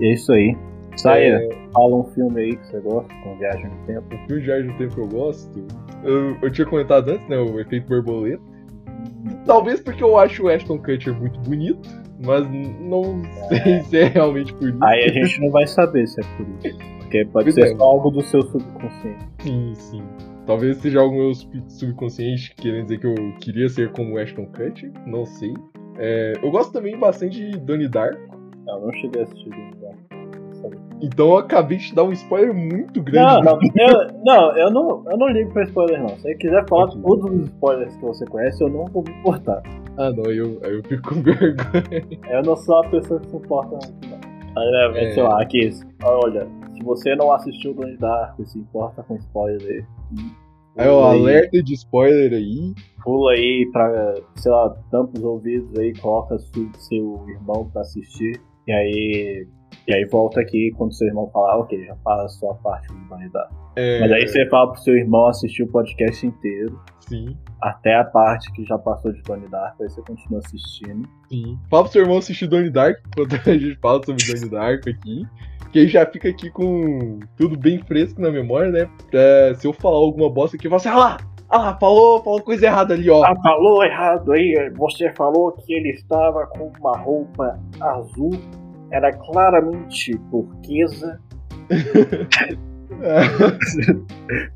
[0.00, 0.56] E é isso aí.
[0.96, 4.14] Saia, fala um filme aí que você gosta, com viagem no tempo.
[4.14, 5.66] O filme Viagem no Tempo que eu gosto,
[6.04, 7.38] eu, eu tinha comentado antes, né?
[7.38, 8.42] O efeito borboleta.
[9.46, 11.88] Talvez porque eu acho o Ashton Kutcher muito bonito,
[12.24, 12.46] mas
[12.80, 14.78] não sei se é realmente por isso.
[14.84, 16.78] Aí a gente não vai saber se é por isso.
[16.98, 17.76] Porque pode Pois ser é.
[17.76, 19.24] só algo do seu subconsciente.
[19.40, 20.02] Sim, sim.
[20.46, 24.90] Talvez seja algo meu sub- subconsciente querendo dizer que eu queria ser como Ashton Kutcher,
[25.06, 25.52] não sei.
[25.98, 28.18] É, eu gosto também bastante de Donnie Darko,
[28.66, 29.78] Eu não cheguei a assistir isso.
[29.82, 29.94] né?
[31.02, 33.44] Então eu acabei de te dar um spoiler muito grande.
[33.44, 36.08] Não, não, eu, não, eu não, eu não ligo pra spoiler, não.
[36.10, 37.02] Se você quiser falar Ok.
[37.02, 39.62] todos os spoilers que você conhece, eu não vou me importar.
[39.98, 42.06] Ah, não, eu, eu fico com vergonha.
[42.30, 44.62] Eu não sou a pessoa que se importa muito, não.
[44.62, 45.10] Aí, é, É.
[45.14, 45.70] sei lá, aqui,
[46.04, 46.46] olha,
[46.76, 49.86] se você não assistiu Donnie Darko e se importa com spoiler,
[50.76, 52.74] pula aí, alerta de spoiler aí.
[53.02, 58.40] Pula aí pra, sei lá, tampa os ouvidos aí, coloca su- seu irmão pra assistir,
[58.66, 59.46] e aí.
[59.86, 63.08] E aí volta aqui quando seu irmão falar, ok, já fala a sua parte do
[63.08, 63.54] Donnie Darko.
[63.74, 66.78] É, Mas aí você fala pro seu irmão assistir o podcast inteiro.
[67.00, 71.08] Sim, até a parte que já passou de Donnie Darko, aí você continua assistindo.
[71.28, 71.58] sim.
[71.68, 75.26] Fala pro seu irmão assistir Donnie Dark, enquanto a gente fala sobre Donnie Dark aqui.
[75.72, 78.88] Que aí já fica aqui com tudo bem fresco na memória, né?
[79.10, 81.16] Pra, se eu falar alguma bosta aqui, eu falo assim, ah lá,
[81.48, 83.24] ah lá, falou, falou coisa errada ali, ó.
[83.24, 88.32] Ah, falou errado aí, você falou que ele estava com uma roupa azul,
[88.92, 91.20] era claramente turquesa.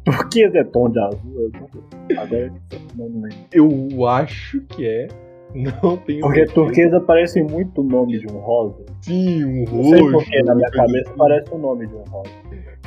[0.04, 2.52] turquesa é tom de azul, eu Agora
[2.96, 3.36] não lembro.
[3.52, 5.08] Eu acho que é.
[5.54, 6.54] Não tenho Porque certeza.
[6.54, 8.84] turquesa parece muito o nome de um rosa.
[9.00, 9.90] Sim, um Não roxo.
[9.90, 11.18] sei porque na minha cabeça assim.
[11.18, 12.30] parece o nome de um rosa.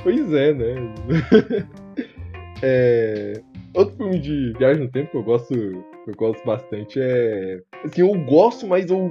[0.04, 0.76] Pois é, né?
[2.62, 3.42] É,
[3.74, 5.54] Outro filme de viagem no tempo que eu gosto,
[6.10, 7.62] eu gosto bastante é.
[7.84, 9.08] Assim, eu gosto, mas eu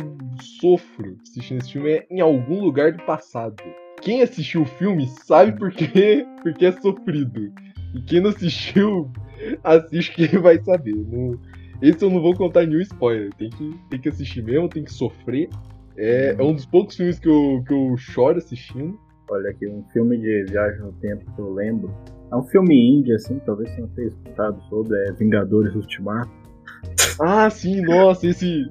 [0.61, 3.62] sofro assistindo esse filme é em algum lugar do passado.
[4.01, 7.53] Quem assistiu o filme sabe por quê, porque é sofrido.
[7.94, 9.11] E quem não assistiu,
[9.64, 10.94] assiste que vai saber.
[10.94, 11.38] Não-
[11.80, 13.32] esse eu não vou contar nenhum spoiler.
[13.34, 15.49] Tem que, tem que assistir mesmo, tem que sofrer.
[15.96, 18.99] É, é um dos poucos filmes que eu, que eu choro assistindo.
[19.30, 21.94] Olha aqui, um filme de viagem no tempo que eu lembro.
[22.30, 26.30] É um filme indie, assim, talvez você não tenha escutado sobre, é Vingadores Ultimato.
[27.20, 28.66] Ah, sim, nossa, esse.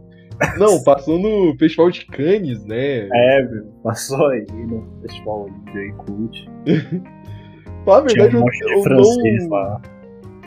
[0.58, 3.10] Não, passou no Festival de Cannes, né?
[3.12, 6.50] É, meu, passou aí no festival de Cult.
[7.84, 9.50] Fala a verdade, um eu, francês não.
[9.50, 9.82] lá.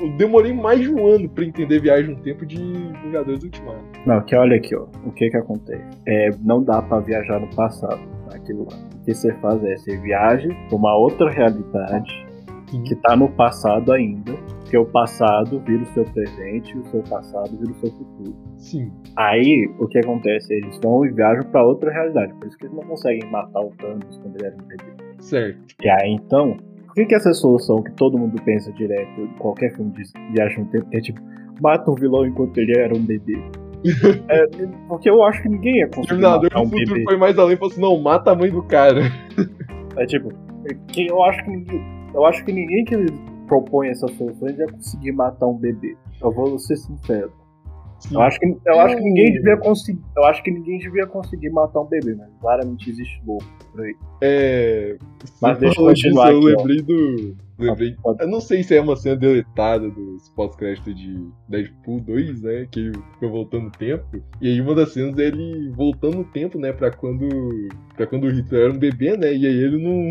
[0.00, 3.84] Eu demorei mais de um ano pra entender Viagem no Tempo de Vingadores Ultimato.
[4.06, 4.86] Não, que olha aqui, ó.
[5.04, 5.82] O que que acontece?
[6.06, 8.00] É, não dá pra viajar no passado,
[8.32, 8.78] aquilo lá.
[8.94, 12.30] O que você faz é, você viaja pra uma outra realidade
[12.78, 14.32] que tá no passado ainda,
[14.70, 18.36] porque o passado vira o seu presente e o seu passado vira o seu futuro.
[18.56, 18.92] Sim.
[19.16, 20.54] Aí, o que acontece?
[20.54, 23.70] Eles vão e viajam pra outra realidade, por isso que eles não conseguem matar o
[23.70, 24.84] Thanos quando ele era um bebê.
[25.18, 25.58] Certo.
[25.82, 26.56] E aí, então,
[26.86, 30.04] por que que essa solução que todo mundo pensa direto em qualquer filme de
[30.34, 31.20] viagem no tempo, que é tipo,
[31.60, 33.42] mata o vilão enquanto ele era um bebê?
[34.28, 34.46] É,
[34.86, 37.04] porque eu acho que ninguém ia conseguir Terminador matar do um Futuro bebê.
[37.04, 39.00] foi mais além e falou assim: não, mata a mãe do cara.
[39.96, 40.28] É tipo,
[40.88, 42.94] que eu acho que ninguém, eu acho que ninguém que
[43.50, 45.96] propõe essas soluções ia conseguir matar um bebê.
[46.22, 47.32] Eu vou ser sincero.
[48.10, 50.00] Eu acho que, eu acho que ninguém devia conseguir.
[50.16, 53.94] Eu acho que ninguém devia conseguir matar um bebê, mas claramente existe louco por aí.
[54.22, 54.96] É.
[55.42, 56.56] Mas deixa eu falou disso, continuar Eu aqui, ó.
[56.60, 57.36] lembrei do.
[57.58, 57.94] Lembrei.
[58.02, 62.66] Pode- Eu não sei se é uma cena deletada dos pós-créditos de Deadpool 2, né?
[62.70, 64.06] Que ele fica voltando no tempo.
[64.40, 66.72] E aí uma das cenas é ele voltando no tempo, né?
[66.72, 67.28] Pra quando.
[67.94, 69.34] para quando o Hitler era um bebê, né?
[69.34, 70.08] E aí ele não.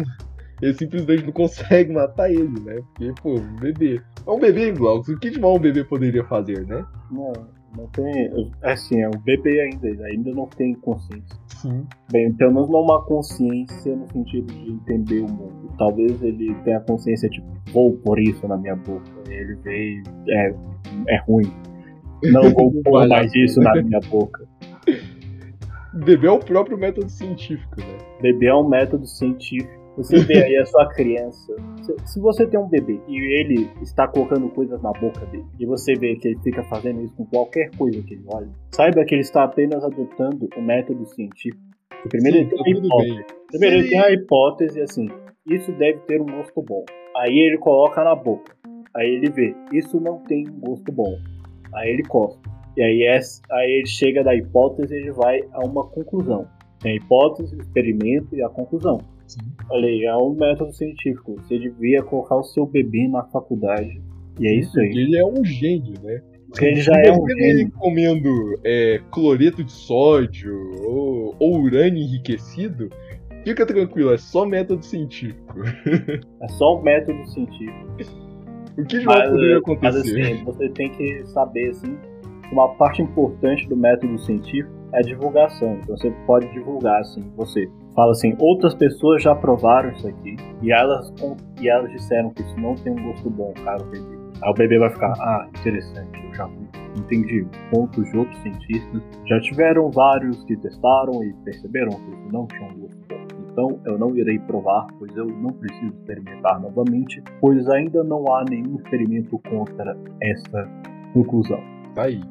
[0.62, 2.82] Ele simplesmente não consegue matar ele, né?
[2.94, 4.02] Porque, pô, um bebê.
[4.26, 5.10] É um bebê, Glaucus.
[5.10, 6.86] O que de mal um bebê poderia fazer, né?
[7.12, 7.34] Não,
[7.78, 8.52] não tem.
[8.64, 11.38] Assim, é um bebê ainda, ele ainda não tem consciência.
[11.48, 11.86] Sim.
[12.12, 15.72] Bem, pelo menos não uma consciência no sentido de entender o mundo.
[15.78, 19.10] Talvez ele tenha consciência, tipo, vou pôr isso na minha boca.
[19.30, 20.56] Ele vê e é,
[21.08, 21.52] é ruim.
[22.24, 24.48] Não vou pôr mais isso na minha boca.
[25.94, 27.98] Bebê é o próprio método científico, né?
[28.22, 29.79] Bebê é um método científico.
[30.00, 31.54] Você vê aí a sua criança.
[32.06, 35.94] Se, você tem um bebê e ele está colocando coisas na boca dele, e você
[35.94, 39.22] vê que ele fica fazendo isso com qualquer coisa que ele olha, saiba que ele
[39.22, 41.62] está apenas adotando o método científico.
[42.08, 43.26] Primeiro Sim, ele tem tá hipótese.
[43.50, 45.10] Primeiro ele tem a hipótese assim,
[45.46, 46.86] isso deve ter um gosto bom.
[47.18, 48.56] Aí ele coloca na boca.
[48.96, 51.14] Aí ele vê, isso não tem um gosto bom.
[51.74, 52.50] Aí ele cospe.
[52.78, 53.06] E aí,
[53.52, 56.48] aí ele chega da hipótese e ele vai a uma conclusão.
[56.80, 59.00] Tem a hipótese, o experimento e a conclusão.
[59.30, 59.42] Sim.
[59.70, 61.36] Olha aí, é um método científico.
[61.36, 64.02] Você devia colocar o seu bebê na faculdade.
[64.40, 64.90] E é isso aí.
[64.90, 66.22] ele é um gênio, né?
[66.50, 67.72] Porque ele já é um gênio.
[67.74, 68.30] comendo
[68.64, 70.52] é, cloreto de sódio
[70.84, 72.90] ou, ou urânio enriquecido,
[73.44, 75.60] fica tranquilo, é só método científico.
[76.42, 77.88] É só um método científico.
[78.80, 80.22] O que de mal Mas, poderia mas acontecer?
[80.22, 81.98] assim, você tem que saber assim,
[82.48, 85.80] que uma parte importante do método científico é a divulgação.
[85.84, 90.72] Então você pode divulgar assim, você fala assim, outras pessoas já provaram isso aqui e
[90.72, 91.14] elas
[91.62, 94.20] e elas disseram que isso não tem um gosto bom, cara, o bebê.
[94.42, 96.50] Aí o bebê vai ficar, ah, interessante, eu já
[96.98, 97.46] entendi.
[97.72, 102.64] Pontos de outros cientistas já tiveram vários que testaram e perceberam que isso não tinha
[102.64, 103.20] um gosto bom.
[103.52, 108.46] Então eu não irei provar, pois eu não preciso experimentar novamente, pois ainda não há
[108.50, 110.70] nenhum experimento contra essa
[111.14, 111.60] conclusão.
[111.96, 112.22] Tá aí.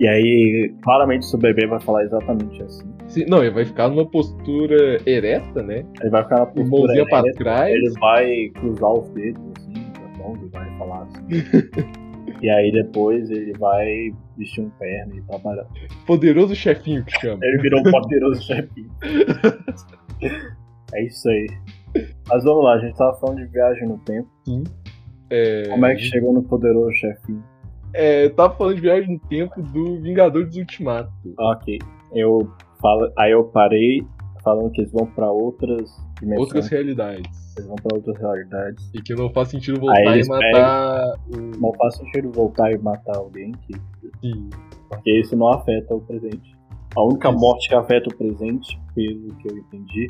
[0.00, 2.86] E aí, claramente, o bebê vai falar exatamente assim.
[3.08, 5.84] Sim, não, ele vai ficar numa postura ereta, né?
[6.00, 7.74] Ele vai ficar na postura Mãozinha pra ereta, trás.
[7.74, 9.74] ele vai cruzar os dedos, assim,
[10.08, 11.26] as mãos, e vai falar assim.
[12.40, 15.66] e aí depois ele vai vestir um terno e trabalhar.
[16.06, 17.44] Poderoso chefinho que chama.
[17.44, 18.90] Ele virou um poderoso chefinho.
[20.94, 21.46] é isso aí.
[22.28, 24.28] Mas vamos lá, a gente tava falando de viagem no tempo.
[25.30, 27.42] É, Como é que chegou no poderoso chefinho?
[27.94, 31.10] É, eu tava falando de viagem no tempo do Vingadores Ultimato.
[31.38, 31.78] Ok.
[32.12, 34.06] Eu falo, aí eu parei
[34.42, 36.40] falando que eles vão pra outras dimensões.
[36.40, 37.56] Outras realidades.
[37.56, 38.90] Eles vão pra outras realidades.
[38.94, 41.60] E que não faz sentido voltar e matar o.
[41.60, 43.74] Não faz sentido voltar e matar alguém, que,
[44.20, 44.48] Sim.
[44.88, 46.56] porque isso não afeta o presente.
[46.96, 47.38] A única Isso.
[47.38, 50.06] morte que afeta o presente, pelo que eu entendi,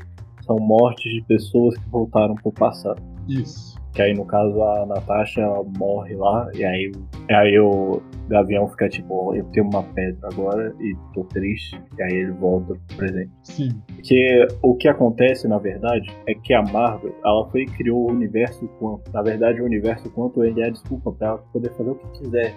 [0.46, 3.02] são mortes de pessoas que voltaram pro passado.
[3.28, 3.76] Isso.
[3.98, 5.44] Que aí, no caso, a Natasha
[5.76, 6.92] morre lá, e aí,
[7.28, 12.02] aí o Gavião fica tipo, "Ó, eu tenho uma pedra agora e tô triste, e
[12.04, 13.32] aí ele volta pro presente.
[13.42, 13.70] Sim.
[13.92, 18.12] Porque o que acontece, na verdade, é que a Marvel, ela foi e criou o
[18.12, 19.10] universo quanto.
[19.12, 22.20] Na verdade, o universo quanto ele é a desculpa pra ela poder fazer o que
[22.20, 22.54] quiser.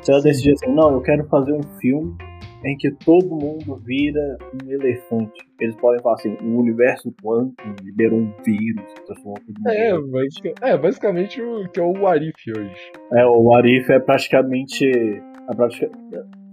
[0.00, 2.16] Se ela decidir assim, não, eu quero fazer um filme
[2.64, 5.48] em que todo mundo vira um elefante.
[5.60, 9.68] Eles podem falar assim, o universo quanto liberou um vírus transformou mundo.
[9.68, 12.92] É, em basic- é, basicamente o que é o Arif hoje.
[13.12, 14.84] É, o Arif é praticamente.
[14.86, 15.90] É pratica...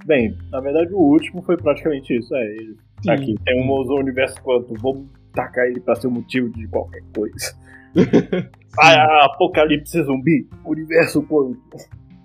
[0.06, 2.36] Bem, na verdade o último foi praticamente isso.
[2.36, 2.76] É, ele...
[3.04, 3.12] Sim.
[3.12, 7.54] aqui, tem um universo quanto, vamos tacar ele pra ser o motivo de qualquer coisa.
[8.80, 11.60] ah, apocalipse zumbi, universo quanto.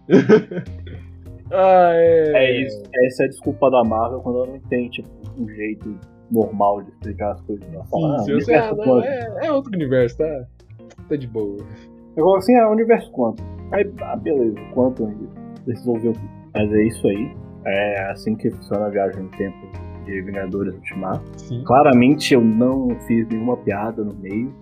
[1.52, 2.32] Ah, é.
[2.34, 2.82] É isso.
[3.06, 5.98] Essa é a desculpa da Marvel quando ela não tem, tipo, um jeito
[6.30, 7.66] normal de explicar as coisas.
[7.72, 9.04] Ela fala, Sim, ah, você, ah, universo não, quanto.
[9.06, 10.46] é, é outro universo, tá?
[11.08, 11.56] Tá de boa.
[12.16, 13.42] Eu falo assim, ah, universo quanto?
[13.72, 15.28] Aí, ah, beleza, quanto ainda?
[15.66, 16.30] Resolveu tudo.
[16.54, 17.34] Mas é isso aí.
[17.66, 19.56] É assim que funciona a viagem no tempo
[20.04, 21.22] de Vingadores Ultimato.
[21.36, 21.62] Sim.
[21.64, 24.52] Claramente eu não fiz nenhuma piada no meio.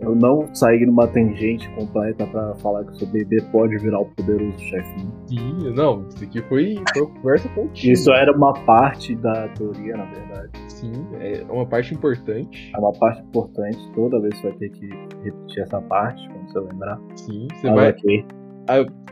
[0.00, 4.06] Eu não saí numa tangente completa pra falar que o seu bebê pode virar o
[4.06, 5.12] poderoso chefinho.
[5.28, 7.92] Sim, não, isso aqui foi, foi uma conversa contínua.
[7.92, 10.50] Isso era uma parte da teoria, na verdade.
[10.68, 12.72] Sim, é uma parte importante.
[12.74, 13.78] É uma parte importante.
[13.94, 14.86] Toda vez você vai ter que
[15.22, 17.00] repetir essa parte, quando você lembrar.
[17.14, 17.90] Sim, você Ah, vai.
[17.90, 18.24] ok.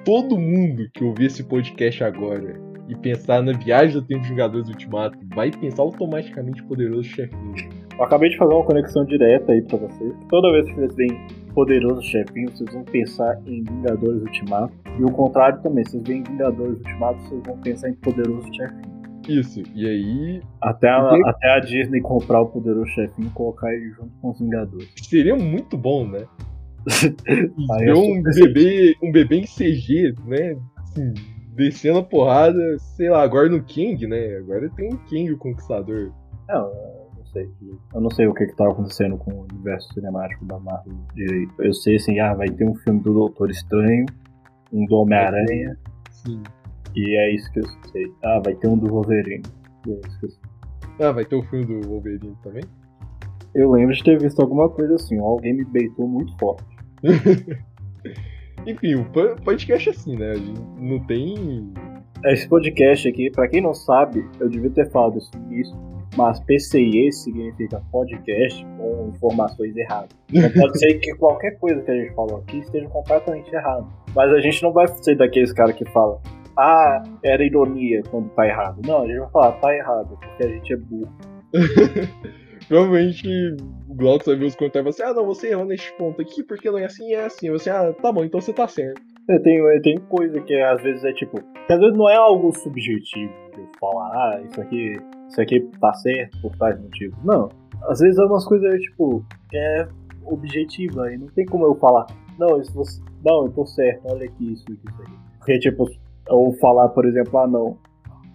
[0.05, 2.59] Todo mundo que ouvir esse podcast agora
[2.89, 7.55] e pensar na viagem do tempo de Vingadores Ultimato vai pensar automaticamente poderoso chefinho.
[7.99, 10.13] Eu acabei de fazer uma conexão direta aí pra vocês.
[10.29, 14.73] Toda vez que vocês veem poderoso chefinho, vocês vão pensar em Vingadores Ultimato.
[14.99, 18.91] E o contrário também, vocês veem Vingadores Ultimato, vocês vão pensar em poderoso chefinho.
[19.29, 21.27] Isso, e aí Até a, Uhum.
[21.29, 24.89] até a Disney comprar o poderoso chefinho e colocar ele junto com os Vingadores.
[25.03, 26.25] seria muito bom, né?
[27.83, 30.57] E eu um bebê, um bebê em CG, né?
[30.79, 31.13] Assim,
[31.55, 32.59] descendo a porrada,
[32.97, 34.37] sei lá, agora no King, né?
[34.39, 36.11] Agora tem um King o Conquistador.
[36.49, 36.71] Não
[37.33, 37.49] sei.
[37.95, 41.53] Eu não sei o que que tá acontecendo com o universo cinemático da Marvel direito.
[41.63, 44.07] Eu sei assim, ah, vai ter um filme do Doutor Estranho,
[44.73, 45.77] um do Homem-Aranha,
[46.11, 46.43] Sim.
[46.95, 48.13] e é isso que eu sei.
[48.25, 49.43] Ah, vai ter um do Wolverine.
[49.87, 50.41] E é isso que eu sei.
[51.07, 52.63] Ah, vai ter o filme do Wolverine também?
[53.55, 56.65] Eu lembro de ter visto alguma coisa assim, ó, alguém me beitou muito forte.
[58.67, 60.31] Enfim, o po- podcast é assim, né?
[60.33, 61.73] A gente não tem.
[62.27, 65.75] Esse podcast aqui, pra quem não sabe, eu devia ter falado isso no início,
[66.17, 70.11] mas PCIe significa podcast com informações erradas.
[70.33, 73.87] Então pode ser que qualquer coisa que a gente falou aqui esteja completamente errado.
[74.15, 76.21] Mas a gente não vai ser daqueles caras que falam,
[76.59, 78.81] ah, era ironia quando tá errado.
[78.87, 81.13] Não, a gente vai falar, tá errado, porque a gente é burro.
[82.69, 83.27] Provavelmente
[83.89, 86.21] o Glaucus vai ver os comentários e vai assim: ah, não, você errou neste ponto
[86.21, 87.51] aqui, porque não é assim, é assim.
[87.51, 89.01] Você, ah, tá bom, então você tá certo.
[89.29, 92.53] É, Tem, tem coisa que às vezes é tipo, que às vezes não é algo
[92.53, 94.97] subjetivo, de falar, ah, isso aqui,
[95.31, 97.19] isso aqui tá certo por tais motivos.
[97.25, 97.49] Não.
[97.89, 99.89] Às vezes é umas coisas tipo, que é
[100.27, 102.07] objetiva e não tem como eu falar,
[102.39, 103.01] não, isso você.
[103.25, 105.13] Não, eu tô certo, olha aqui isso, isso, aqui.
[105.39, 105.87] Porque, tipo,
[106.29, 107.77] eu falar, por exemplo, ah não,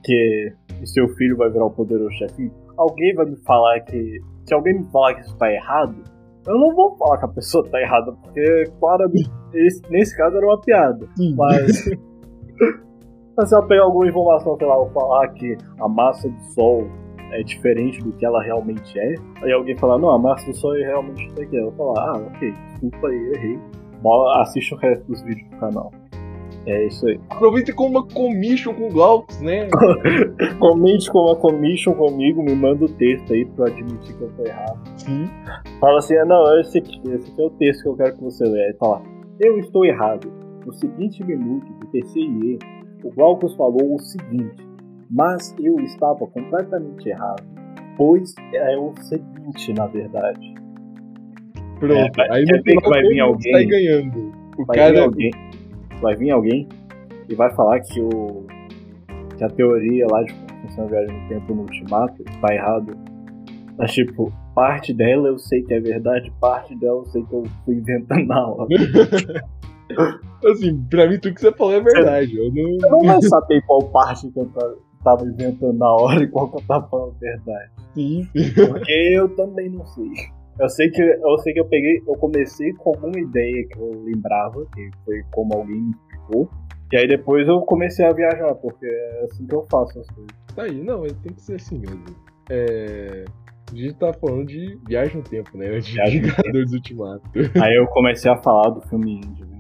[0.04, 4.22] que seu filho vai virar o poderoso chefinho, alguém vai me falar que.
[4.48, 5.96] Se alguém me falar que isso tá errado,
[6.46, 10.46] eu não vou falar que a pessoa tá errada, porque claramente esse- nesse caso era
[10.46, 11.08] uma piada.
[11.18, 11.34] Sim.
[11.36, 11.86] Mas.
[13.38, 16.88] Mas se eu pegar alguma informação, sei lá, eu falar que a massa do Sol
[17.32, 20.76] é diferente do que ela realmente é, aí alguém falar, não, a massa do Sol
[20.76, 21.56] é realmente isso aqui.
[21.56, 23.60] Eu vou falar, ah, ok, desculpa aí, errei.
[24.36, 25.92] Assiste o resto dos vídeos do canal.
[26.68, 27.20] É isso aí.
[27.30, 29.68] Aproveita com uma commission com o Glaucus, né?
[30.60, 34.32] Comente com uma commission comigo, me manda o texto aí pra eu admitir que eu
[34.36, 34.80] tô errado.
[34.98, 35.30] Sim.
[35.80, 38.24] Fala assim, ah, não, esse aqui, esse aqui é o texto que eu quero que
[38.24, 38.76] você leia.
[38.82, 39.02] Lá.
[39.40, 40.32] Eu estou errado.
[40.66, 42.58] No seguinte minuto do TCIE,
[43.06, 44.68] o Glaucus falou o seguinte,
[45.12, 47.44] mas eu estava completamente errado,
[47.96, 50.56] pois é o seguinte, na verdade.
[51.80, 52.22] Pronto.
[52.22, 53.52] É, aí no ver que final vai vir alguém?
[53.54, 54.32] sai ganhando.
[54.58, 55.04] O Vai vir cara.
[55.04, 55.32] alguém,
[56.02, 56.68] vai vir alguém
[57.30, 58.46] e vai falar que o
[59.38, 60.34] que a teoria lá de
[60.80, 62.98] a viagem no tempo no Ultimato tá errado.
[63.78, 67.44] Mas tipo, parte dela eu sei que é verdade, parte dela eu sei que eu
[67.66, 68.68] fui inventando na hora.
[70.46, 72.38] Assim, pra mim tudo que você falou é verdade.
[72.38, 72.78] Eu não.
[72.84, 74.74] Eu não vai saber qual parte que eu ta-
[75.04, 77.72] tava inventando na hora e qual que eu tava falando verdade.
[77.94, 78.28] Sim.
[78.68, 80.10] Porque eu também não sei.
[80.60, 83.92] Eu sei que eu sei que eu peguei, eu comecei com alguma ideia que eu
[84.06, 86.50] lembrava, que foi como alguém me explicou.
[86.94, 90.32] E aí depois eu comecei a viajar, porque é assim que eu faço as coisas.
[90.56, 92.04] Tá aí, não, tem que ser assim mesmo.
[92.50, 93.26] É.
[93.72, 95.78] A gente tá falando de viagem no tempo, né?
[95.80, 97.24] De Vingadores Ultimato.
[97.62, 99.55] Aí eu comecei a falar do filme do Ultimato.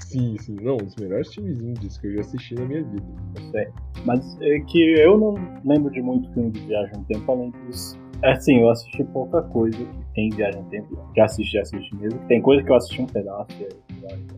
[0.00, 0.56] Sim, sim.
[0.60, 3.06] Não, um dos melhores filmes indies que eu já assisti na minha vida.
[3.50, 3.68] sei.
[4.04, 7.98] Mas é que eu não lembro de muito filme de viagem no tempo, além disso.
[8.22, 10.98] É assim, eu assisti pouca coisa que tem viagem no tempo.
[11.16, 12.18] Já assisti, já assisti mesmo.
[12.28, 13.48] Tem coisa que eu assisti um pedaço.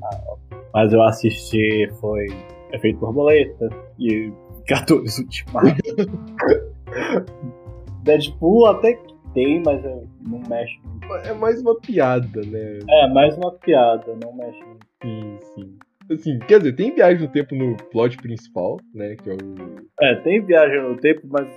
[0.03, 0.37] ah, ó.
[0.73, 2.27] Mas eu assisti, foi
[2.73, 3.69] Efeito Borboleta
[3.99, 4.33] e
[4.67, 5.83] Vingadores Ultimato.
[8.03, 10.79] Deadpool até que tem, mas é, não mexe.
[11.25, 12.79] É mais uma piada, né?
[12.89, 14.63] É, mais uma piada, não mexe.
[15.03, 15.79] Sim, sim.
[16.11, 19.17] Assim, quer dizer, tem viagem no tempo no plot principal, né?
[19.17, 19.37] Que é o.
[20.01, 21.49] É, tem viagem no tempo, mas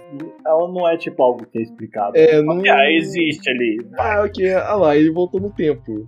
[0.45, 2.16] ela não é tipo algo que é explicado.
[2.16, 2.62] É, não.
[2.66, 3.78] Ah, existe ali.
[3.97, 4.53] Ah, ok.
[4.53, 6.08] Ah lá, ele voltou no tempo.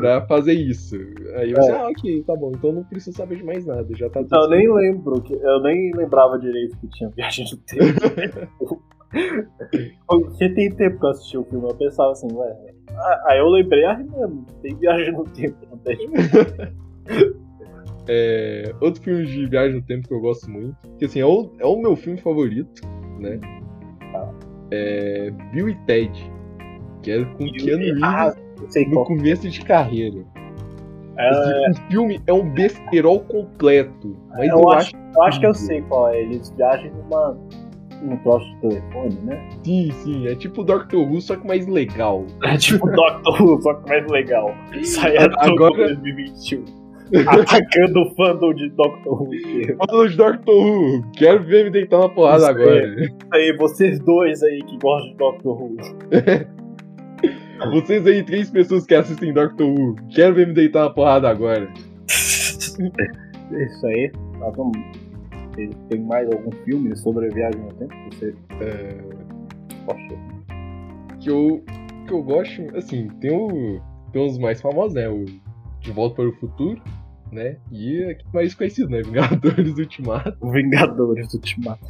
[0.00, 0.96] pra fazer isso.
[1.36, 1.74] Aí você, é.
[1.74, 4.50] ah, ok, tá bom, então não preciso saber de mais nada, já tá tudo Eu
[4.50, 8.82] nem lembro, eu nem lembrava direito que tinha viagem no tempo.
[10.06, 12.67] Porque tem tempo que eu assisti o filme, eu pensava assim, ué.
[13.26, 16.10] Aí eu lembrei, ah, mesmo, tem viagem no tempo, tem.
[18.08, 21.52] é, outro filme de viagem no tempo que eu gosto muito, que assim, é o,
[21.58, 22.82] é o meu filme favorito,
[23.18, 23.38] né?
[24.14, 24.30] Ah.
[24.70, 26.32] É Bill e Ted,
[27.02, 29.06] que é com Keanu Reeves ah, no qual.
[29.06, 30.24] começo de carreira.
[31.16, 31.70] É...
[31.70, 34.16] O filme é um besterol completo.
[34.30, 36.22] Mas eu, eu acho, eu acho que eu sei qual é.
[36.22, 37.36] Eles viajam numa
[38.02, 39.48] um troço de telefone, né?
[39.64, 40.26] Sim, sim.
[40.26, 42.26] É tipo Doctor Who, só que mais legal.
[42.44, 44.54] É tipo Doctor Who, só que mais legal.
[44.82, 46.64] Sai agora 2021.
[47.26, 49.30] Atacando o fandom de Doctor Who.
[49.78, 51.02] Fandom de Doctor Who.
[51.16, 52.96] Quero ver me deitar na porrada isso agora.
[53.32, 55.76] Aí, aí, vocês dois aí que gostam de Doctor Who.
[57.72, 59.96] vocês aí, três pessoas que assistem Doctor Who.
[60.14, 61.68] Quero ver me deitar na porrada agora.
[62.08, 64.12] Isso aí.
[64.38, 65.07] Nós vamos
[65.66, 68.98] tem mais algum filme sobre a viagem no tempo que você é...
[71.20, 71.64] Que eu,
[72.06, 73.80] que eu gosto, assim, tem, o,
[74.12, 75.08] tem os mais famosos, né?
[75.08, 75.24] O
[75.80, 76.80] De Volta para o Futuro,
[77.32, 77.56] né?
[77.72, 79.00] E aqui mais conhecido, né?
[79.02, 80.50] Vingadores Ultimato.
[80.50, 81.84] Vingadores Ultimato.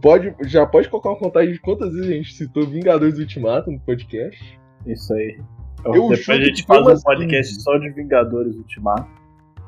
[0.00, 3.80] Pode, já pode colocar uma contagem de quantas vezes a gente citou Vingadores Ultimato no
[3.80, 4.58] podcast.
[4.86, 5.38] Isso aí.
[5.84, 7.60] Eu, depois a gente faz um podcast assim.
[7.60, 9.19] só de Vingadores Ultimato.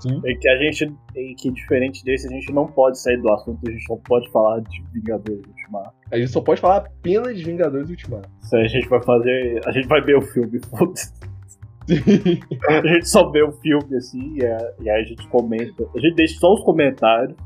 [0.02, 0.20] Sim.
[0.24, 3.60] É que a gente, é que diferente desse, a gente não pode sair do assunto,
[3.68, 5.94] a gente só pode falar de Vingadores Ultimato.
[6.10, 8.28] A gente só pode falar apenas de Vingadores Ultimato.
[8.42, 9.60] Isso aí a gente vai fazer.
[9.64, 11.12] A gente vai ver o filme, foda-se.
[12.68, 15.84] a gente só vê o filme assim, e, e aí a gente comenta.
[15.94, 17.36] A gente deixa só os comentários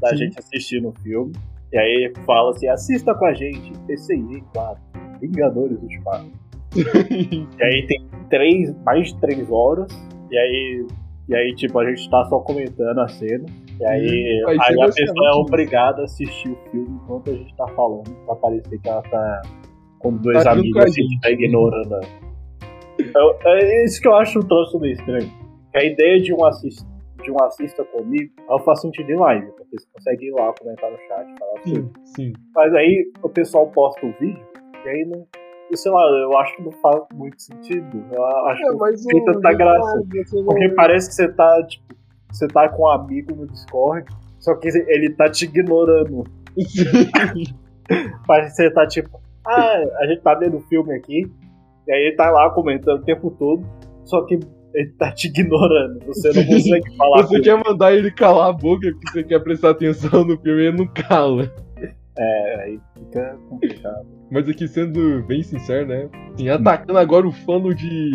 [0.00, 0.16] da Sim.
[0.16, 1.32] gente assistindo o filme.
[1.72, 4.78] E aí fala assim: assista com a gente, PCI, claro.
[5.20, 6.32] Vingadores Ultimato.
[6.74, 9.86] e aí tem três, mais de três horas.
[10.30, 10.86] E aí
[11.32, 13.46] e aí, tipo, a gente tá só comentando a cena.
[13.80, 17.66] E aí, aí a pessoa é obrigada a assistir o filme enquanto a gente tá
[17.68, 19.42] falando, pra parecer que ela tá
[19.98, 22.00] com dois tá amigos assim, que tá ignorando.
[23.46, 25.30] É, isso que eu acho um troço meio estranho.
[25.74, 26.84] A ideia de um, assist,
[27.22, 30.90] de um assista comigo, ela faz sentido em live, porque você consegue ir lá, comentar
[30.90, 31.90] no chat, falar sim, assim.
[32.04, 32.32] Sim.
[32.54, 34.44] Mas aí o pessoal posta o vídeo,
[34.84, 35.26] e aí não,
[35.76, 38.04] sei lá, eu acho que não faz muito sentido.
[38.10, 40.02] Eu acho é, mas que tem tanta graça.
[40.44, 41.84] Porque parece que você tá, tipo,
[42.30, 44.06] você tá com um amigo no Discord,
[44.38, 46.24] só que ele tá te ignorando.
[48.26, 51.30] parece que você tá tipo, ah, a gente tá vendo o filme aqui,
[51.86, 53.64] e aí ele tá lá comentando o tempo todo,
[54.04, 54.38] só que
[54.74, 55.98] ele tá te ignorando.
[56.06, 57.22] Você não consegue falar.
[57.22, 60.66] Você quer mandar ele calar a boca porque você quer prestar atenção no filme e
[60.66, 61.52] ele não cala.
[62.18, 64.06] É, aí fica complicado.
[64.30, 66.08] Mas aqui, sendo bem sincero, né?
[66.34, 68.10] Assim, atacando agora o fã de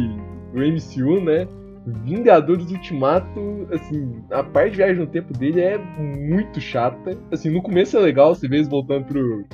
[0.54, 1.48] do MCU, né?
[2.04, 7.18] Vingadores Ultimato, assim, a parte de viagem no tempo dele é muito chata.
[7.32, 9.45] Assim, no começo é legal, você vê eles voltando pro,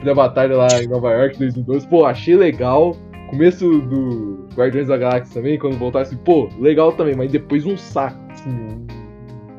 [0.00, 1.88] pra batalha lá em Nova York 2012.
[1.88, 2.94] Pô, achei legal.
[3.30, 7.76] Começo do Guardiões da Galáxia também, quando voltasse, assim, pô, legal também, mas depois um
[7.76, 8.86] saco, assim.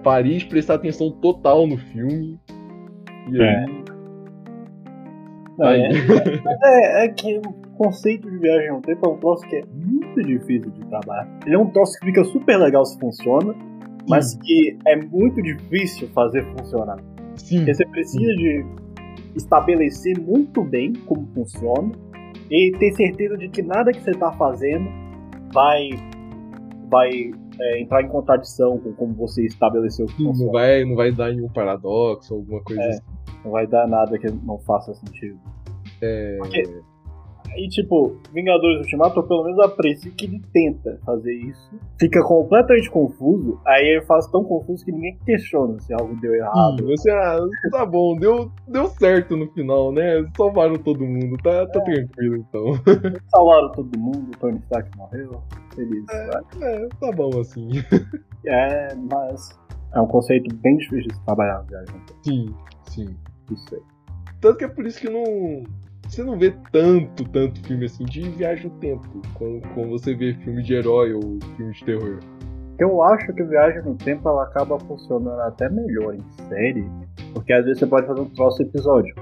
[0.03, 2.39] Parei de prestar atenção total no filme.
[3.31, 3.82] E é.
[5.59, 5.91] Aí é,
[7.03, 10.21] é, é, que o conceito de viagem no tempo é um troço que é muito
[10.23, 11.27] difícil de trabalhar.
[11.45, 13.55] Ele é um troço que fica super legal se funciona,
[14.07, 14.39] mas Sim.
[14.39, 16.97] que é muito difícil fazer funcionar.
[17.35, 17.57] Sim.
[17.57, 18.65] Porque você precisa de
[19.35, 21.91] estabelecer muito bem como funciona
[22.49, 24.89] e ter certeza de que nada que você está fazendo
[25.53, 25.89] vai
[26.89, 27.09] vai
[27.59, 31.49] é, entrar em contradição com como você estabeleceu que não vai não vai dar nenhum
[31.49, 32.89] paradoxo alguma coisa é.
[32.89, 33.12] assim.
[33.43, 35.37] Não vai dar nada que não faça sentido.
[36.01, 36.37] É.
[36.37, 36.63] Porque,
[37.51, 41.79] aí, tipo, Vingadores Ultimato, eu pelo menos aprecio que ele tenta fazer isso.
[41.99, 46.83] Fica completamente confuso, aí ele faz tão confuso que ninguém questiona se algo deu errado.
[46.83, 47.37] Hum, você, ah,
[47.71, 50.25] tá bom, deu, deu certo no final, né?
[50.35, 51.83] Salvaram todo mundo, tá, tá é.
[51.83, 52.73] tranquilo então.
[53.29, 55.41] Salvaram todo mundo, o Tony Stark morreu.
[55.75, 56.05] Feliz.
[56.09, 56.29] É,
[56.61, 57.69] é, tá bom assim.
[58.45, 59.57] É, mas
[59.95, 61.95] é um conceito bem difícil de trabalhar, viagem.
[62.23, 62.53] Sim,
[62.93, 63.15] sim.
[63.51, 63.81] Isso aí.
[64.41, 65.63] Tanto que é por isso que não.
[66.07, 70.33] Você não vê tanto, tanto filme assim de viagem no tempo, como, como você vê
[70.33, 72.19] filme de herói ou filme de terror.
[72.79, 76.85] Eu acho que Viagem no Tempo ela acaba funcionando até melhor em série,
[77.33, 79.15] porque às vezes você pode fazer um troço episódio.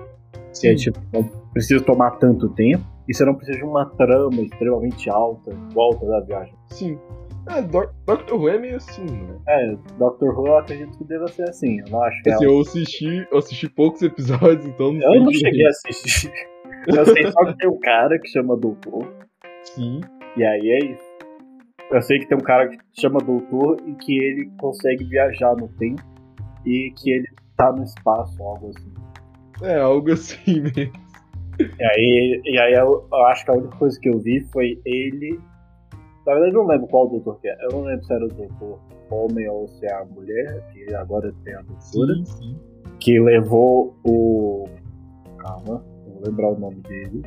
[0.54, 0.62] Sim.
[0.62, 4.42] Que é tipo, não precisa tomar tanto tempo, e você não precisa de uma trama
[4.42, 6.54] extremamente alta, volta da viagem.
[6.70, 6.98] Sim.
[7.50, 9.38] É, Doctor Who é meio assim, né?
[9.48, 11.80] É, Doctor Who eu acredito que deva ser assim.
[11.80, 12.48] Eu não acho que assim, é.
[12.48, 16.32] Eu assisti, eu assisti poucos episódios, então não Eu não cheguei a assistir.
[16.88, 19.12] Eu sei só que tem um cara que chama Doutor.
[19.64, 20.02] Sim.
[20.36, 21.12] E aí é isso.
[21.92, 25.68] Eu sei que tem um cara que chama Doutor e que ele consegue viajar no
[25.68, 26.02] tempo
[26.66, 27.28] e que ele
[27.58, 28.94] tá no espaço, algo assim.
[29.64, 30.94] É, algo assim mesmo.
[31.60, 34.82] E aí, e aí eu, eu acho que a única coisa que eu vi foi
[34.86, 35.40] ele.
[36.26, 37.56] Na verdade, eu não lembro qual doutor que é.
[37.66, 41.34] Eu não lembro se era o doutor homem ou se é a mulher, que agora
[41.44, 42.16] tem a doutora.
[42.16, 42.56] Sim, sim.
[43.00, 44.66] Que levou o.
[45.38, 47.24] Calma, vou lembrar o nome dele.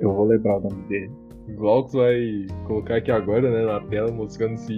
[0.00, 1.10] Eu vou lembrar o nome dele.
[1.48, 4.74] O Glaucus vai colocar aqui agora, né, na tela, mostrando se,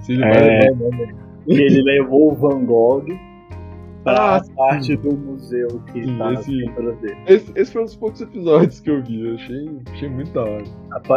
[0.00, 0.28] se ele É.
[0.30, 1.14] vai levar o nome.
[1.46, 3.04] Que ele levou o Van Gogh
[4.04, 6.64] pra Ah, parte do museu que Sim, tá esse-.
[7.26, 10.42] Esse, esse foi um dos poucos episódios que eu vi, eu achei, achei muito da
[10.44, 10.64] hora.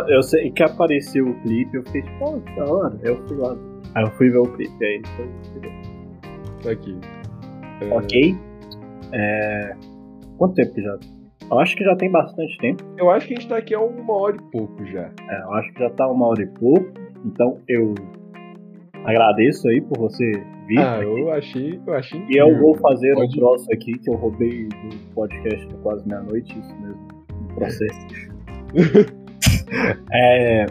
[0.08, 3.00] Eu sei que apareceu o clipe, eu fiquei tipo, pô, que da hora.
[3.04, 3.56] Eu fui lá.
[3.96, 5.30] Aí eu fui ver o clipe, aí foi.
[6.64, 6.98] Tá aqui.
[7.82, 8.38] É, Ok.
[9.14, 9.76] É...
[10.38, 10.98] Quanto tempo que já?
[11.50, 12.84] Eu acho que já tem bastante tempo.
[12.98, 15.10] Eu acho que a gente tá aqui há uma hora e pouco já.
[15.30, 16.88] É, eu acho que já tá uma hora e pouco.
[17.26, 17.94] Então eu
[19.08, 20.32] agradeço aí por você
[20.68, 20.80] vir.
[20.80, 24.16] Ah, eu achei, eu achei E eu vou fazer um Pode- troço aqui que eu
[24.16, 27.08] roubei do podcast do Quase Meia-Noite, isso mesmo,
[27.42, 28.08] no processo.
[30.12, 30.66] é,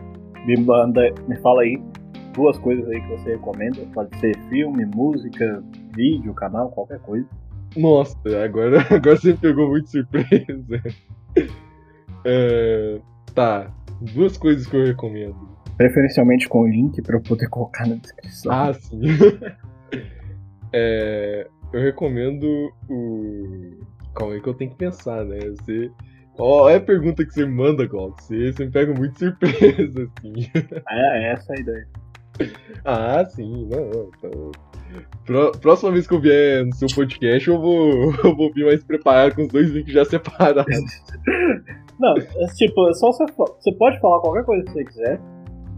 [0.46, 1.82] me manda, me fala aí
[2.34, 3.80] duas coisas aí que você recomenda.
[3.94, 5.62] Pode ser filme, música,
[5.94, 7.26] vídeo, canal, qualquer coisa.
[7.76, 10.82] Nossa, agora, agora você pegou muito surpresa.
[12.28, 12.98] É,
[13.36, 13.70] tá,
[14.12, 15.36] duas coisas que eu recomendo.
[15.76, 18.52] Preferencialmente com link pra eu poder colocar na descrição.
[18.52, 19.00] Ah, sim.
[20.72, 22.44] É, eu recomendo
[22.90, 23.70] o.
[24.14, 25.38] Calma aí que eu tenho que pensar, né?
[25.38, 25.90] Você.
[26.38, 28.20] Olha a pergunta que você manda, Glauco.
[28.20, 30.50] Você, você me pega muito surpresa, assim.
[30.90, 31.88] É, essa é a ideia.
[32.84, 34.52] Ah, sim, não, então.
[35.24, 38.84] Pró- Próxima vez que eu vier no seu podcast, eu vou, eu vou vir mais
[38.84, 40.66] preparado com os dois links já separados.
[41.98, 45.20] Não, é tipo, é só você, você pode falar qualquer coisa que você quiser.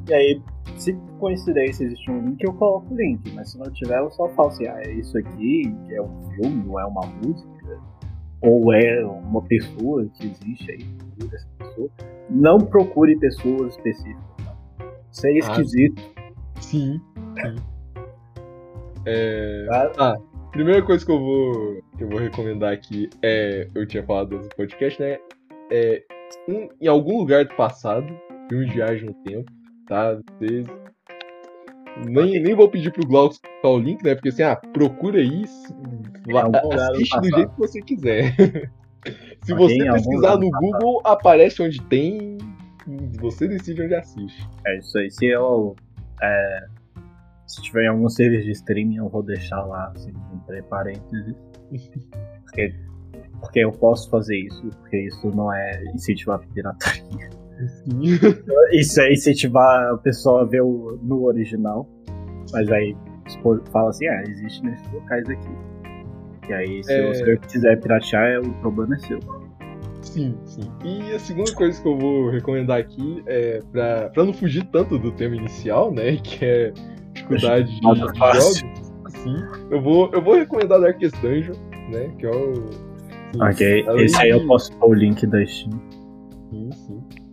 [0.08, 0.42] E aí,
[0.76, 3.30] se coincidência existe um link, eu coloco o link.
[3.34, 6.30] Mas se não tiver, eu só falo assim, ah, é isso aqui, que é um
[6.30, 7.80] filme, ou é uma música,
[8.40, 10.86] ou é uma pessoa que existe aí,
[11.32, 11.90] essa pessoa.
[12.30, 14.24] Não procure pessoas específicas.
[14.38, 14.56] Tá?
[15.12, 16.02] Isso é esquisito.
[16.60, 17.00] Sim,
[17.40, 17.56] sim.
[19.06, 19.92] É, tá?
[19.98, 20.16] Ah,
[20.52, 24.48] primeira coisa que eu vou que eu vou recomendar aqui é, eu tinha falado no
[24.50, 25.18] podcast, né?
[25.70, 26.02] É
[26.48, 28.06] um- em algum lugar do passado,
[28.48, 29.50] filme de viagem no tempo,
[29.88, 30.18] tá?
[30.38, 30.66] Vocês
[32.06, 34.14] nem, nem vou pedir pro colocar o link, né?
[34.14, 35.74] Porque assim, ah, procura isso,
[36.72, 38.34] assiste do jeito que você quiser.
[39.44, 42.36] Se você pesquisar no Google, aparece onde tem,
[43.20, 44.48] você decide onde assiste.
[44.66, 45.10] É isso aí.
[45.10, 45.74] Se eu.
[46.20, 46.66] é,
[47.46, 51.34] se tiver em algum serviço de streaming, eu vou deixar lá, assim, entre parênteses.
[52.44, 52.74] Porque,
[53.40, 57.28] porque eu posso fazer isso, porque isso não é incentivar a pirataria.
[58.72, 61.88] Isso é incentivar a pessoa a ver o, no original.
[62.52, 62.96] Mas aí
[63.72, 65.48] fala assim, ah, existe nesses locais aqui.
[66.48, 67.12] E aí, se É.
[67.12, 69.18] você quiser piratear, o problema é seu.
[70.00, 70.62] Sim, sim.
[70.84, 74.98] E a segunda coisa que eu vou recomendar aqui é pra, pra não fugir tanto
[74.98, 76.16] do tema inicial, né?
[76.16, 76.72] Que é
[77.12, 78.54] dificuldade de, jogos.
[79.08, 79.36] Sim.
[79.70, 81.54] Eu vou, eu vou recomendar Darkest Dungeon,
[81.90, 82.08] né?
[82.18, 82.54] Que é o.
[82.54, 85.78] sim, Ok, esse aí eu de- posso pôr o link da Steam.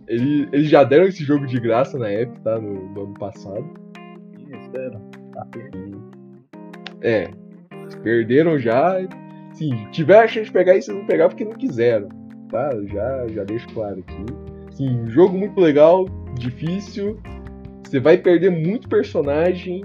[0.08, 2.60] Ele- Eles já deram esse jogo de graça na época, tá?
[2.60, 3.64] No, no ano passado.
[4.38, 5.00] Ih, espera.
[5.32, 5.46] Tá.
[7.02, 7.28] É.
[8.02, 8.96] Perderam já.
[9.52, 12.08] Sim, tiver a chance de pegar isso, vocês não pegar porque não quiseram.
[12.50, 12.70] Tá?
[12.86, 14.26] Já, já deixo claro aqui.
[14.72, 16.04] Sim, jogo muito legal,
[16.34, 17.18] difícil.
[17.82, 19.80] Você vai perder muito personagem,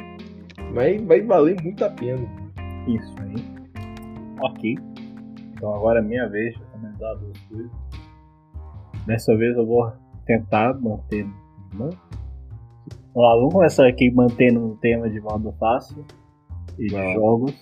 [0.74, 2.28] mas vai valer muito a pena.
[2.88, 3.36] Isso aí.
[4.42, 4.76] Ok.
[5.54, 7.72] Então agora é minha vez de comentar duas coisas.
[9.06, 9.92] Dessa vez eu vou
[10.26, 11.26] tentar manter.
[11.74, 11.96] Vamos
[13.16, 16.06] lá, vamos começar aqui mantendo o tema de modo fácil
[16.80, 17.54] e de jogos.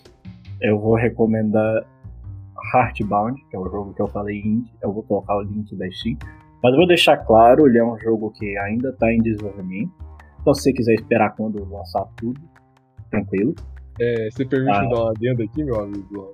[0.62, 1.86] Eu vou recomendar
[2.74, 4.72] Heartbound, que é o jogo que eu falei indie.
[4.82, 6.18] Eu vou colocar o link da Steam.
[6.62, 9.92] Mas eu vou deixar claro, ele é um jogo que ainda está em desenvolvimento.
[10.42, 12.40] Então se você quiser esperar quando lançar tudo,
[13.10, 13.54] tranquilo,
[14.02, 14.82] É, você permite Ah.
[14.84, 16.32] dar uma adenda aqui, meu amigo?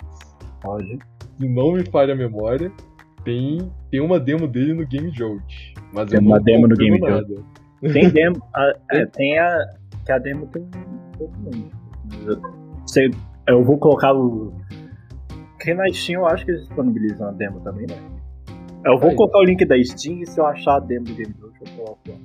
[0.61, 0.97] pode.
[1.37, 2.71] Se não me falha a memória,
[3.23, 5.74] tem, tem uma demo dele no Game Jolt.
[5.95, 7.25] Mas Tem uma demo no Game nada.
[7.93, 8.35] Tem demo.
[8.53, 9.69] a- é, tem a.
[10.05, 11.71] Que a demo tem um pouco menos.
[12.27, 12.41] Eu,
[12.85, 13.11] sei,
[13.47, 14.53] eu vou colocar o.
[15.53, 17.95] Porque na Steam eu acho que eles disponibilizam a demo também, né?
[18.85, 19.15] Eu vou Aí.
[19.15, 21.75] colocar o link da Steam e se eu achar a demo do Game Jolt, eu
[21.75, 22.15] coloco lá.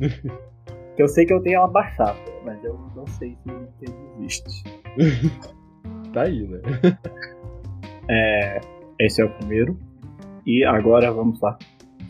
[0.96, 3.84] Que eu sei que eu tenho ela baixada, mas eu não sei se
[4.18, 4.64] existe.
[6.12, 6.60] Tá aí, né?
[8.08, 8.60] É,
[8.98, 9.78] esse é o primeiro.
[10.46, 11.56] E agora vamos lá.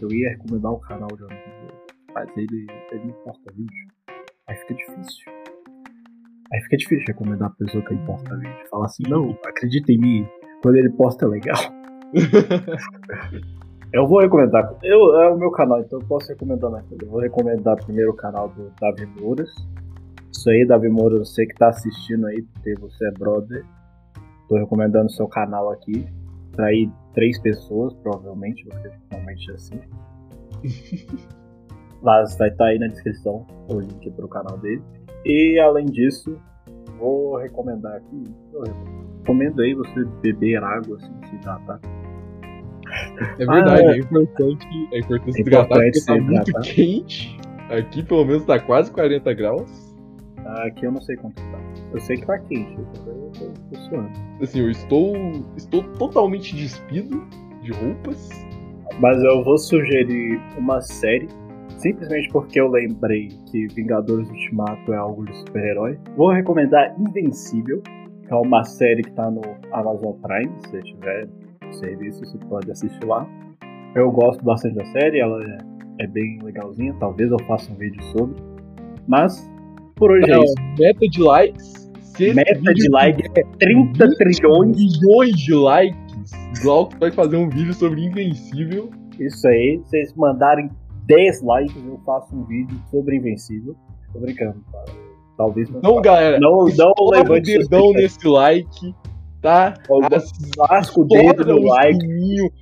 [0.01, 1.73] Eu ia recomendar o canal de Amigo,
[2.15, 3.89] mas ele, ele não posta vídeo.
[4.47, 5.33] Aí fica difícil.
[6.53, 8.69] Aí fica difícil recomendar a pessoa que ele posta vídeo.
[8.71, 10.29] Falar assim, não, acredita em mim,
[10.63, 11.59] quando ele posta é legal.
[13.93, 14.73] eu vou recomendar.
[14.83, 17.05] Eu, é o meu canal, então eu posso recomendar mais coisa.
[17.05, 19.51] Eu vou recomendar primeiro o canal do Davi Mouras.
[20.33, 23.65] Isso aí, Davi Mouras, você que tá assistindo aí, porque você é brother.
[24.49, 26.07] Tô recomendando o seu canal aqui.
[26.53, 29.81] Pra ir três pessoas, provavelmente, porque normalmente é assim.
[32.01, 34.81] Mas vai estar tá aí na descrição o link pro canal dele.
[35.25, 36.41] E além disso,
[36.97, 38.23] vou recomendar aqui.
[38.53, 38.63] Eu
[39.19, 41.81] recomendo aí você beber água, assim, se hidratar.
[43.37, 43.97] É verdade, ah, é.
[43.97, 47.37] é importante, é importante se hidratar porque tá muito quente.
[47.69, 49.88] Aqui pelo menos tá quase 40 graus.
[50.49, 51.59] Aqui eu não sei quanto tá.
[51.93, 54.11] Eu sei que tá quente, eu tô, tô suando.
[54.43, 55.15] Assim, eu estou,
[55.57, 57.23] estou totalmente despido
[57.63, 58.31] de roupas.
[58.99, 61.29] Mas eu vou sugerir uma série
[61.79, 65.99] simplesmente porque eu lembrei que Vingadores Ultimato é algo de super-herói.
[66.17, 69.43] Vou recomendar Invencível, que é uma série que tá no
[69.73, 71.29] Amazon Prime, se tiver
[71.71, 73.27] serviço, você pode assistir lá.
[73.95, 78.03] Eu gosto bastante da série, ela é, é bem legalzinha, talvez eu faça um vídeo
[78.05, 78.37] sobre.
[79.07, 79.49] Mas,
[79.99, 80.55] por hoje é Não, é isso.
[80.79, 81.91] Meta de likes.
[82.19, 84.77] Meta de likes é 30 trilhões.
[85.37, 86.63] De likes.
[86.63, 88.91] Glauco vai fazer um vídeo sobre Invencível.
[89.19, 90.71] Isso aí, vocês mandarem
[91.07, 93.75] 10 likes, eu faço um vídeo sobre Invencível.
[94.13, 95.09] Tô brincando, cara.
[95.37, 95.79] Talvez não.
[95.79, 98.95] Então, galera, não, não levante o dedão nesse like,
[99.41, 99.75] tá?
[100.59, 102.07] Lasca o dedo no like.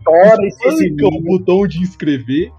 [0.04, 1.08] Tora esse sininho.
[1.08, 2.52] o botão de inscrever,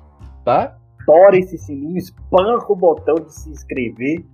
[0.43, 0.75] tá?
[1.05, 4.25] Tora esse sininho, espanca o botão de se inscrever.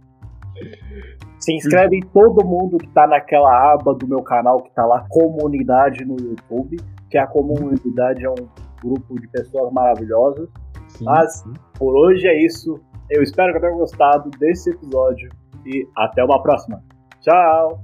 [1.39, 5.05] Se inscreve em todo mundo que tá naquela aba do meu canal que tá lá,
[5.09, 6.77] comunidade no YouTube,
[7.09, 8.47] que a comunidade é um
[8.81, 10.49] grupo de pessoas maravilhosas
[10.97, 11.53] Sim, Mas sim.
[11.77, 12.79] por hoje é isso.
[13.09, 15.29] Eu espero que tenham gostado desse episódio
[15.65, 16.81] e até uma próxima.
[17.21, 17.83] Tchau!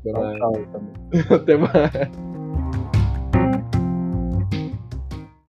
[0.00, 0.38] Até mais.
[0.38, 2.27] Tchau, tchau, até mais.